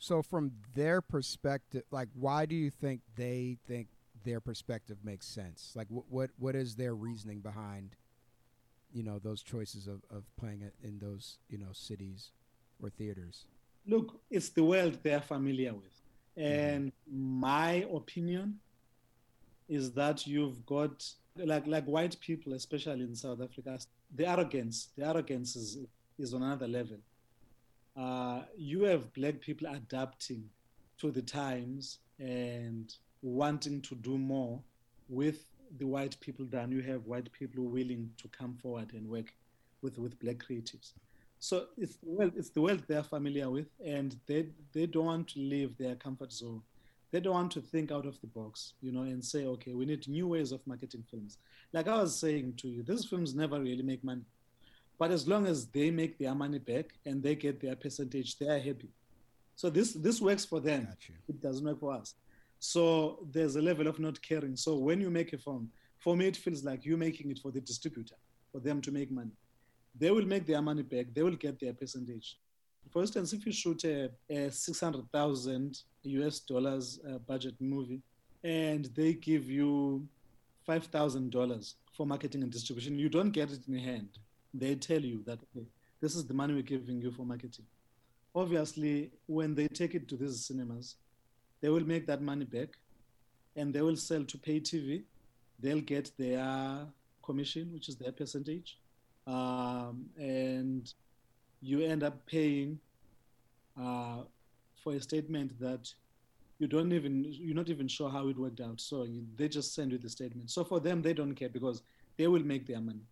[0.00, 3.86] So, from their perspective, like, why do you think they think
[4.24, 5.72] their perspective makes sense?
[5.76, 7.94] Like, what what, what is their reasoning behind,
[8.92, 12.30] you know, those choices of, of playing it in those, you know, cities
[12.82, 13.46] or theaters?
[13.86, 16.02] Look, it's the world they're familiar with.
[16.38, 16.52] Mm-hmm.
[16.52, 18.58] And my opinion
[19.68, 21.04] is that you've got
[21.36, 23.78] like like white people, especially in South Africa,
[24.14, 25.78] the arrogance, the arrogance is
[26.18, 26.98] is on another level.
[27.96, 30.44] Uh, you have black people adapting
[30.98, 34.60] to the times and wanting to do more
[35.08, 35.44] with
[35.78, 39.32] the white people than you have white people willing to come forward and work
[39.82, 40.92] with, with black creatives.
[41.38, 45.40] So it's well, it's the world they're familiar with, and they they don't want to
[45.40, 46.62] leave their comfort zone.
[47.10, 49.84] They don't want to think out of the box, you know, and say, okay, we
[49.84, 51.38] need new ways of marketing films.
[51.72, 54.22] Like I was saying to you, these films never really make money,
[54.98, 58.46] but as long as they make their money back and they get their percentage, they
[58.46, 58.90] are happy.
[59.56, 60.86] So this this works for them.
[61.28, 62.14] It doesn't work for us.
[62.70, 64.56] So there's a level of not caring.
[64.56, 67.50] So when you make a film, for me, it feels like you're making it for
[67.50, 68.16] the distributor,
[68.52, 69.32] for them to make money
[69.98, 71.06] they will make their money back.
[71.14, 72.38] They will get their percentage.
[72.90, 78.00] For instance, if you shoot a, a 600,000 US dollars uh, budget movie
[78.42, 80.06] and they give you
[80.68, 84.08] $5,000 for marketing and distribution, you don't get it in hand.
[84.52, 85.38] They tell you that
[86.00, 87.66] this is the money we're giving you for marketing.
[88.34, 90.96] Obviously, when they take it to these cinemas,
[91.62, 92.70] They will make that money back
[93.56, 95.04] and they will sell to pay TV.
[95.60, 96.86] They'll get their
[97.24, 98.78] commission, which is their percentage.
[99.26, 100.92] Um, and
[101.60, 102.80] you end up paying
[103.80, 104.22] uh,
[104.82, 105.88] for a statement that
[106.58, 108.80] you don't even you're not even sure how it worked out.
[108.80, 110.50] So you, they just send you the statement.
[110.50, 111.82] So for them they don't care because
[112.16, 113.06] they will make their money.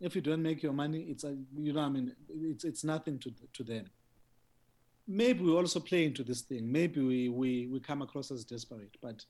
[0.00, 2.14] If you don't make your money it's a, you know i mean?
[2.28, 3.86] It's it's nothing to to them
[5.06, 8.96] maybe we also play into this thing maybe we we, we come across as desperate
[9.02, 9.24] but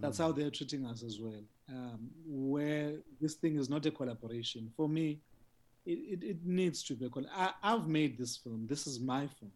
[0.00, 0.24] that's mm.
[0.24, 4.88] how they're treating us as well um, where this thing is not a collaboration for
[4.88, 5.20] me
[5.86, 9.00] it, it, it needs to be a coll- I, i've made this film this is
[9.00, 9.52] my film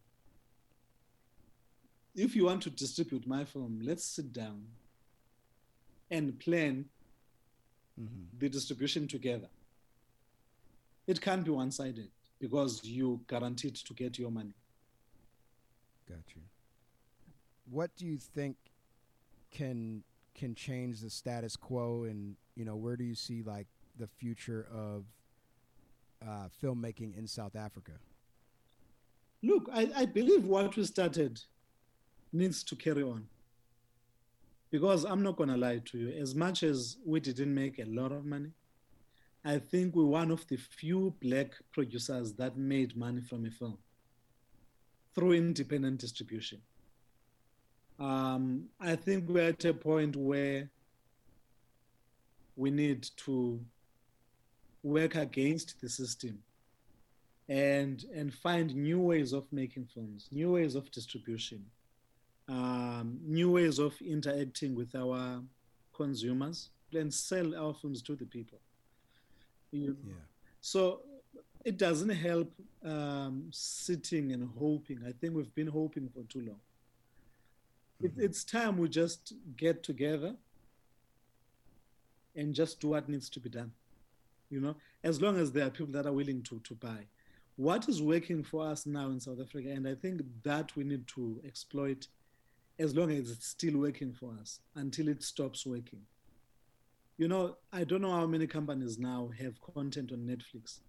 [2.15, 4.63] if you want to distribute my film, let's sit down
[6.11, 6.85] and plan
[7.99, 8.23] mm-hmm.
[8.37, 9.47] the distribution together.
[11.07, 14.53] It can't be one sided because you guaranteed to get your money.
[16.09, 16.41] Got you.
[17.69, 18.55] What do you think
[19.51, 20.03] can
[20.33, 24.67] can change the status quo and you know where do you see like the future
[24.73, 25.05] of
[26.25, 27.91] uh, filmmaking in South Africa?
[29.43, 31.39] Look, I, I believe what we started
[32.33, 33.27] needs to carry on.
[34.71, 37.85] Because I'm not going to lie to you, as much as we didn't make a
[37.85, 38.51] lot of money,
[39.43, 43.77] I think we're one of the few black producers that made money from a film
[45.19, 46.61] through independent distribution.
[47.99, 50.69] Um, I think we're at a point where
[52.55, 53.59] we need to
[54.81, 56.39] work against the system
[57.49, 61.65] and and find new ways of making films, new ways of distribution,
[62.47, 65.41] um, new ways of interacting with our
[65.93, 68.59] consumers and sell our films to the people.
[69.71, 70.13] You, yeah.
[70.61, 71.01] So
[71.69, 72.51] it doesn't help
[72.83, 74.99] um, sitting and hoping.
[75.07, 76.61] I think we've been hoping for too long.
[78.01, 78.05] Mm-hmm.
[78.19, 80.35] It, it's time we just get together
[82.35, 83.71] and just do what needs to be done.
[84.49, 87.05] You know, as long as there are people that are willing to, to buy.
[87.55, 91.05] What is working for us now in South Africa, and I think that we need
[91.09, 92.07] to exploit
[92.79, 96.01] as long as it's still working for us until it stops working.
[97.19, 100.79] You know, I don't know how many companies now have content on Netflix.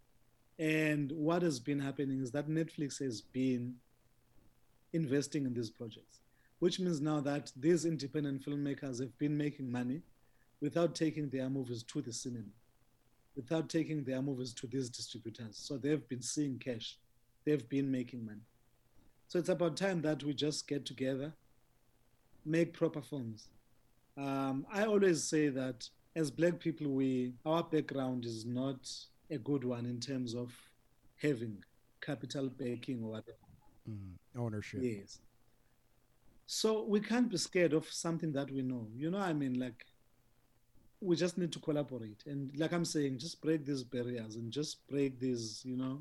[0.60, 3.76] And what has been happening is that Netflix has been
[4.92, 6.20] investing in these projects,
[6.58, 10.02] which means now that these independent filmmakers have been making money
[10.60, 12.52] without taking their movies to the cinema,
[13.34, 15.56] without taking their movies to these distributors.
[15.56, 16.98] So they've been seeing cash,
[17.46, 18.44] they've been making money.
[19.28, 21.32] So it's about time that we just get together
[22.44, 23.48] make proper films.
[24.16, 28.90] Um, I always say that as black people, we our background is not
[29.30, 30.52] a good one in terms of
[31.16, 31.62] having
[32.00, 33.36] capital backing or whatever.
[33.88, 34.80] Mm, ownership.
[34.82, 35.20] Yes.
[36.46, 38.88] So we can't be scared of something that we know.
[38.94, 39.86] You know, I mean, like
[41.00, 44.86] we just need to collaborate and like i'm saying just break these barriers and just
[44.86, 45.98] break these you know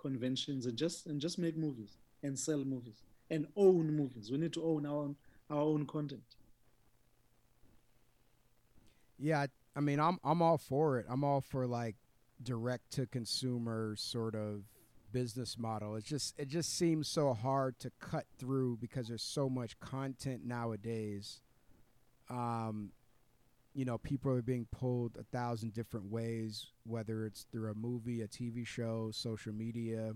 [0.00, 4.50] conventions and just and just make movies and sell movies and own movies we need
[4.50, 5.14] to own our own
[5.50, 6.36] our own content.
[9.18, 11.06] Yeah, I mean, I'm I'm all for it.
[11.08, 11.96] I'm all for like
[12.42, 14.62] direct to consumer sort of
[15.12, 15.96] business model.
[15.96, 20.44] It's just it just seems so hard to cut through because there's so much content
[20.44, 21.40] nowadays.
[22.30, 22.90] Um,
[23.74, 28.22] you know, people are being pulled a thousand different ways, whether it's through a movie,
[28.22, 30.14] a TV show, social media.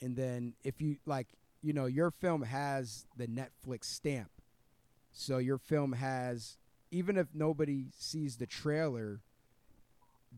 [0.00, 1.28] And then if you like
[1.62, 4.30] you know, your film has the Netflix stamp.
[5.12, 6.56] So your film has,
[6.90, 9.20] even if nobody sees the trailer,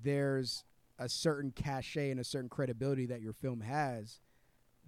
[0.02, 0.64] there's
[1.00, 4.20] a certain cachet and a certain credibility that your film has.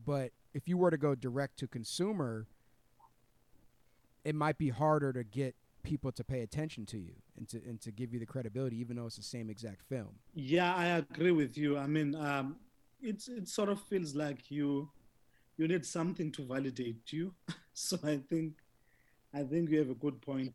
[0.05, 2.47] But if you were to go direct to consumer,
[4.25, 7.81] it might be harder to get people to pay attention to you and to and
[7.81, 10.11] to give you the credibility, even though it's the same exact film.
[10.35, 11.79] Yeah, I agree with you.
[11.79, 12.57] I mean, um,
[13.01, 14.91] it's it sort of feels like you
[15.57, 17.35] you need something to validate you.
[17.73, 18.53] so I think
[19.33, 20.53] I think you have a good point.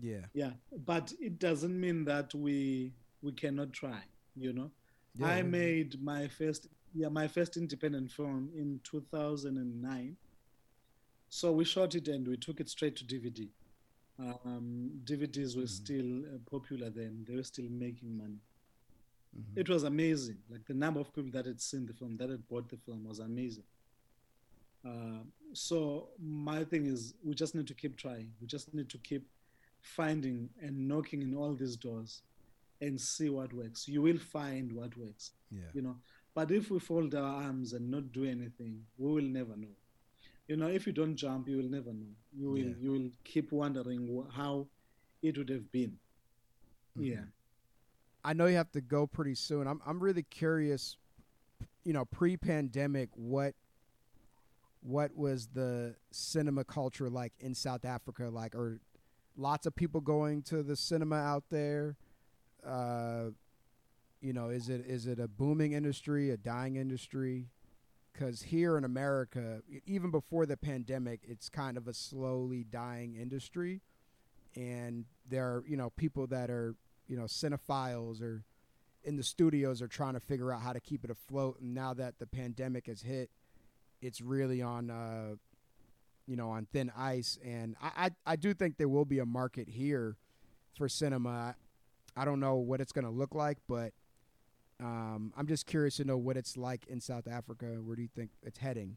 [0.00, 0.26] Yeah.
[0.32, 0.52] Yeah.
[0.86, 2.92] But it doesn't mean that we
[3.22, 4.02] we cannot try,
[4.36, 4.70] you know.
[5.16, 5.26] Yeah.
[5.26, 10.16] I made my first yeah, my first independent film in 2009.
[11.28, 13.48] So we shot it and we took it straight to DVD.
[14.18, 15.66] Um, DVDs were mm-hmm.
[15.66, 18.40] still uh, popular then; they were still making money.
[19.38, 19.60] Mm-hmm.
[19.60, 20.38] It was amazing.
[20.50, 23.04] Like the number of people that had seen the film, that had bought the film,
[23.04, 23.64] was amazing.
[24.84, 28.30] Uh, so my thing is, we just need to keep trying.
[28.40, 29.26] We just need to keep
[29.80, 32.22] finding and knocking in all these doors,
[32.80, 33.86] and see what works.
[33.88, 35.32] You will find what works.
[35.50, 35.70] Yeah.
[35.72, 35.96] You know.
[36.34, 39.74] But if we fold our arms and not do anything, we will never know.
[40.48, 42.12] you know, if you don't jump, you will never know.
[42.36, 42.74] You will Yeah.
[42.84, 44.02] you will keep wondering
[44.32, 44.66] how
[45.22, 45.98] it would have been.
[46.96, 47.06] Mhm.
[47.06, 47.24] Yeah.
[48.24, 49.68] I know you have to go pretty soon.
[49.68, 50.96] I'm I'm really curious,
[51.84, 53.54] you know, pre-pandemic, what
[54.82, 58.28] what was the cinema culture like in South Africa?
[58.30, 58.80] Like, are
[59.36, 61.96] lots of people going to the cinema out there?
[62.66, 63.30] Uh,
[64.20, 67.46] you know, is it is it a booming industry, a dying industry?
[68.12, 73.80] Because here in America, even before the pandemic, it's kind of a slowly dying industry,
[74.56, 76.74] and there are you know people that are
[77.08, 78.44] you know cinephiles or
[79.04, 81.58] in the studios are trying to figure out how to keep it afloat.
[81.60, 83.30] And now that the pandemic has hit
[84.02, 85.34] it's really on uh
[86.26, 87.38] you know on thin ice.
[87.44, 90.16] And i i, I do think there will be a market here
[90.76, 91.56] for cinema
[92.20, 93.92] i don't know what it's going to look like but
[94.80, 98.12] um i'm just curious to know what it's like in south africa where do you
[98.14, 98.96] think it's heading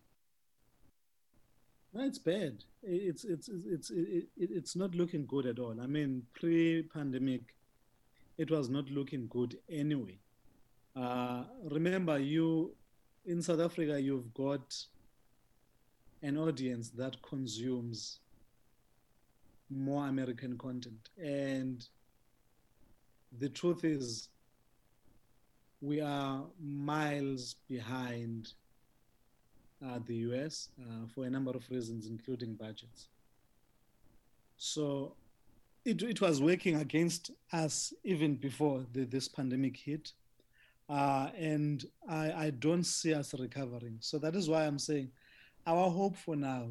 [1.94, 2.64] No, it's bad.
[2.82, 5.80] It's it's it's it's it, it, it's not looking good at all.
[5.80, 7.54] I mean, pre-pandemic,
[8.38, 10.18] it was not looking good anyway.
[10.96, 12.74] Uh, remember, you
[13.26, 14.76] in South Africa, you've got
[16.24, 18.20] an audience that consumes
[19.70, 21.88] more American content, and
[23.40, 24.30] the truth is,
[25.82, 28.54] we are miles behind
[29.86, 33.08] uh, the US uh, for a number of reasons, including budgets.
[34.58, 35.16] So
[35.84, 40.14] it, it was working against us even before the, this pandemic hit.
[40.90, 43.98] Uh, and I, I don't see us recovering.
[44.00, 45.12] So that is why I'm saying
[45.66, 46.70] our hope for now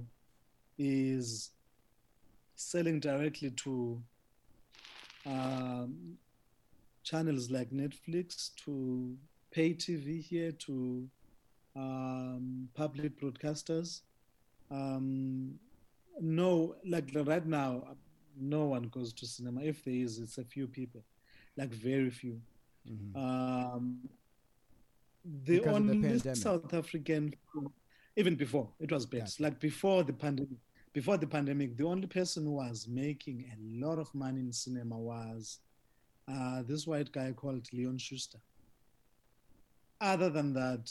[0.78, 1.50] is
[2.54, 4.00] selling directly to
[5.26, 6.16] um,
[7.02, 9.16] channels like Netflix, to
[9.50, 11.08] pay TV here, to
[11.76, 14.00] um, public broadcasters.
[14.70, 15.58] Um,
[16.20, 17.96] no, like right now,
[18.38, 19.62] no one goes to cinema.
[19.62, 21.02] If there is, it's a few people,
[21.56, 22.40] like very few.
[22.88, 23.16] mm-hmm.
[23.18, 23.98] Um,
[25.24, 26.36] the Because the only pandemic.
[26.36, 27.34] South African,
[28.16, 30.58] even before it was bad, like before the pandemic.
[30.92, 34.98] Before the pandemic, the only person who was making a lot of money in cinema
[34.98, 35.60] was
[36.28, 38.38] uh, this white guy called Leon Schuster.
[40.00, 40.90] Other than that,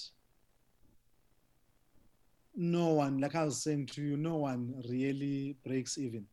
[2.55, 6.25] no one, like I was saying to you, no one really breaks even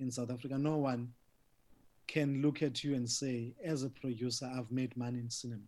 [0.00, 0.58] in South Africa.
[0.58, 1.12] No one
[2.06, 5.62] can look at you and say, as a producer, I've made money in cinema.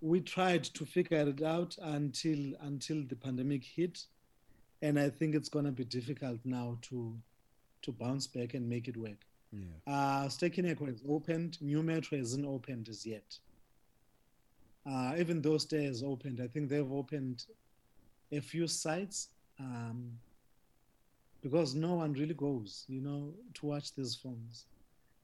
[0.00, 4.06] We tried to figure it out until until the pandemic hit,
[4.80, 7.18] and I think it's going to be difficult now to
[7.82, 9.26] to bounce back and make it work.
[9.52, 11.58] Yeah Uh, Ster-Kinekor has opened.
[11.60, 13.38] Nu Metro hasn't opened as yet.
[14.86, 17.44] Uh, even though Stay has opened, I think they've opened
[18.32, 19.28] a few sites
[19.58, 20.18] um,
[21.42, 24.66] because no one really goes, you know, to watch these films.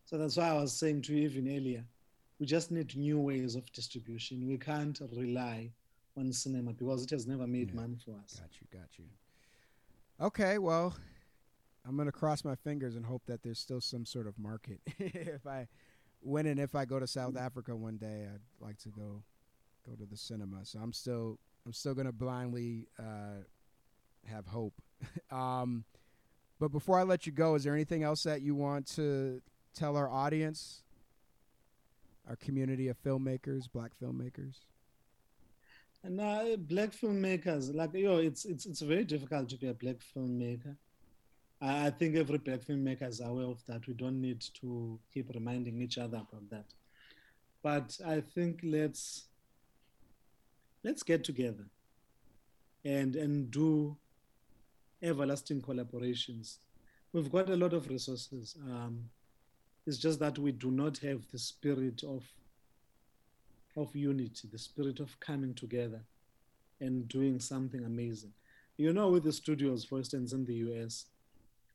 [0.05, 1.85] So that's why I was saying to you even earlier,
[2.39, 4.47] we just need new ways of distribution.
[4.47, 5.71] We can't rely
[6.17, 7.81] on cinema because it has never made Yeah.
[7.81, 8.41] money for us.
[8.41, 9.05] Got you, got you.
[10.21, 10.95] Okay, well,
[11.87, 14.81] I'm gonna cross my fingers and hope that there's still some sort of market.
[14.99, 15.69] if I
[16.21, 19.23] when and if I go to South Africa one day, I'd like to go
[19.89, 20.65] go to the cinema.
[20.65, 23.43] So I'm still I'm still gonna blindly uh,
[24.27, 24.75] have hope.
[25.31, 25.85] um,
[26.59, 29.43] but before I let you go, is there anything else that you want to
[29.75, 30.83] tell our audience,
[32.29, 34.61] our community of filmmakers, black filmmakers?
[36.03, 39.75] And uh, black filmmakers, like you know, it's it's it's very difficult to be a
[39.75, 40.77] black filmmaker.
[41.61, 43.87] I think every black filmmaker is aware of that.
[43.87, 46.67] We don't need to keep reminding each other about that.
[47.63, 49.25] But I think let's
[50.85, 51.65] let's get together
[52.85, 53.97] and and do
[55.03, 56.59] everlasting collaborations.
[57.13, 58.57] We've got a lot of resources.
[58.63, 59.09] Um,
[59.87, 62.25] it's just that we do not have the spirit of
[63.77, 66.03] of unity, the spirit of coming together
[66.81, 68.33] and doing something amazing.
[68.77, 71.07] You know, with the studios, for instance, in the US,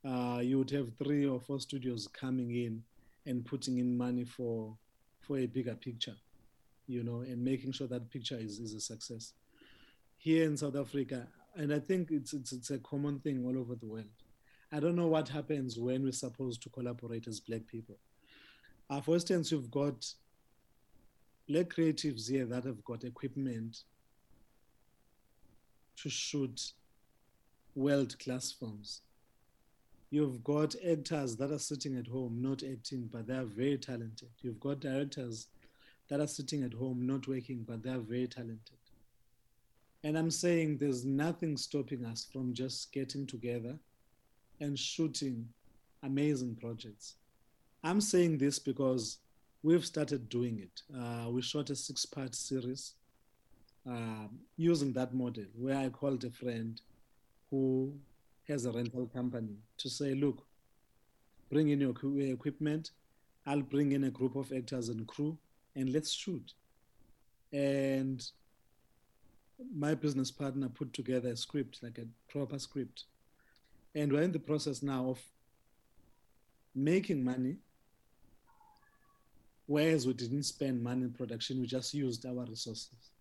[0.05, 2.83] uh, you would have three or four studios coming in
[3.25, 4.75] and putting in money for
[5.19, 6.15] for a bigger picture,
[6.87, 9.33] you know, and making sure that picture is, is a success.
[10.17, 13.75] Here in South Africa, and I think it's, it's it's a common thing all over
[13.75, 14.05] the world.
[14.71, 17.97] I don't know what happens when we're supposed to collaborate as black people.
[18.89, 20.05] Uh, for instance, you've got
[21.47, 23.83] black creatives here that have got equipment
[25.97, 26.73] to shoot
[27.75, 29.01] world class films.
[30.11, 34.27] You've got actors that are sitting at home not acting, but they are very talented.
[34.41, 35.47] You've got directors
[36.09, 38.77] that are sitting at home not working, but they are very talented.
[40.03, 43.77] And I'm saying there's nothing stopping us from just getting together
[44.59, 45.47] and shooting
[46.03, 47.15] amazing projects.
[47.81, 49.19] I'm saying this because
[49.63, 50.81] we've started doing it.
[50.93, 52.95] Uh, we shot a six part series
[53.89, 56.81] uh, using that model where I called a friend
[57.49, 57.93] who
[58.47, 60.45] has a rental company to say, look,
[61.49, 61.93] bring in your
[62.31, 62.91] equipment,
[63.45, 65.37] I'll bring in a group of actors and crew,
[65.75, 66.53] and let's shoot.
[67.51, 68.23] And
[69.75, 73.05] my business partner put together a script, like a proper script.
[73.93, 75.19] And we're in the process now of
[76.73, 77.57] making money.
[79.65, 83.11] Whereas we didn't spend money in production, we just used our resources.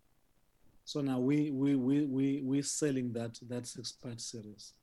[0.83, 4.73] So now we we we we we're selling that that six part series,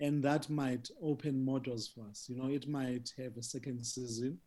[0.00, 2.26] and that might open more doors for us.
[2.28, 4.38] You know, it might have a second season,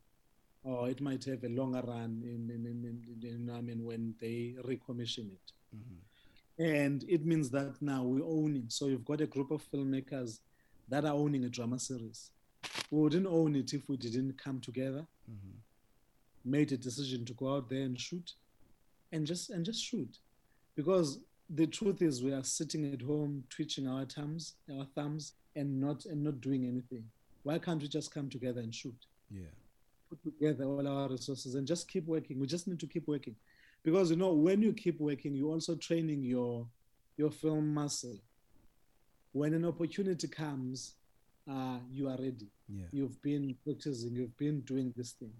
[0.63, 4.55] or it might have a longer run in in, in, in, I mean when they
[4.63, 5.51] recommission it.
[5.75, 6.63] Mm-hmm.
[6.63, 8.71] And it means that now we own it.
[8.71, 10.39] So you've got a group of filmmakers
[10.89, 12.31] that are owning a drama series.
[12.91, 16.51] We wouldn't own it if we didn't come together, mm-hmm.
[16.51, 18.33] made a decision to go out there and shoot,
[19.11, 20.17] and just and just shoot
[20.75, 21.19] because
[21.49, 26.05] the truth is we are sitting at home twitching our thumbs our thumbs and not
[26.05, 27.03] and not doing anything.
[27.43, 28.95] Why can't we just come together and shoot?
[29.31, 29.53] Yeah.
[30.09, 32.39] Put together all our resources and just keep working.
[32.39, 33.35] We just need to keep working.
[33.83, 36.67] Because you know when you keep working you're also training your
[37.17, 38.17] your film muscle.
[39.31, 40.95] When an opportunity comes
[41.49, 42.47] uh, you are ready.
[42.67, 42.85] Yeah.
[42.91, 45.33] you've been practicing you've been doing this thing.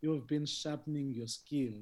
[0.00, 1.74] You've been sharpening your skill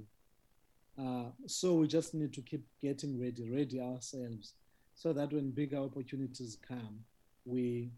[1.01, 4.55] uh, so we just need to keep getting ready, ready ourselves,
[4.95, 7.01] so that when bigger opportunities come,
[7.45, 7.91] we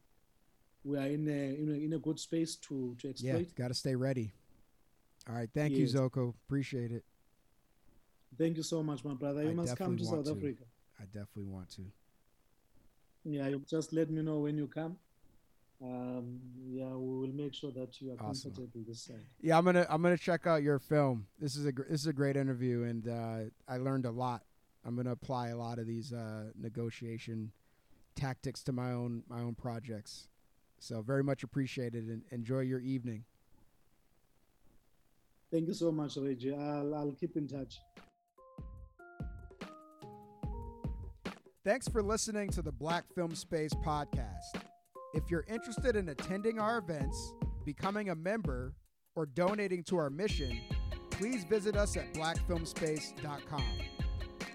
[0.84, 3.38] we are in a in a, in a good space to to exploit.
[3.38, 4.32] Yeah, got to stay ready.
[5.28, 5.92] All right, thank yes.
[5.92, 6.34] you, Zuko.
[6.46, 7.04] Appreciate it.
[8.38, 9.42] Thank you so much, my brother.
[9.42, 10.32] You I must come to South to.
[10.32, 10.64] Africa.
[10.98, 11.82] I definitely want to.
[13.24, 14.96] Yeah, you just let me know when you come
[15.82, 18.52] um, yeah, we will make sure that you are awesome.
[18.52, 19.24] comfortable this side.
[19.40, 21.26] Yeah, I'm gonna I'm gonna check out your film.
[21.38, 24.42] This is a this is a great interview, and uh, I learned a lot.
[24.84, 27.52] I'm gonna apply a lot of these uh, negotiation
[28.14, 30.28] tactics to my own my own projects.
[30.78, 33.24] So very much appreciated, and enjoy your evening.
[35.50, 36.54] Thank you so much, Reggie.
[36.54, 37.80] I'll I'll keep in touch.
[41.64, 44.62] Thanks for listening to the Black Film Space podcast.
[45.12, 47.34] If you're interested in attending our events,
[47.64, 48.74] becoming a member,
[49.16, 50.60] or donating to our mission,
[51.10, 53.64] please visit us at blackfilmspace.com.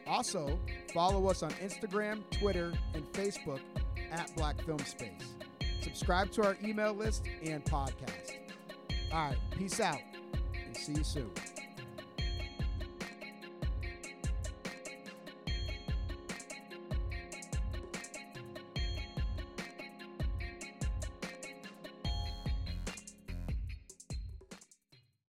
[0.08, 0.58] Also,
[0.94, 3.60] follow us on Instagram, Twitter, and Facebook
[4.12, 5.36] at Black Film Space.
[5.82, 8.36] Subscribe to our email list and podcast.
[9.12, 10.00] All right, peace out,
[10.66, 11.32] and see you soon.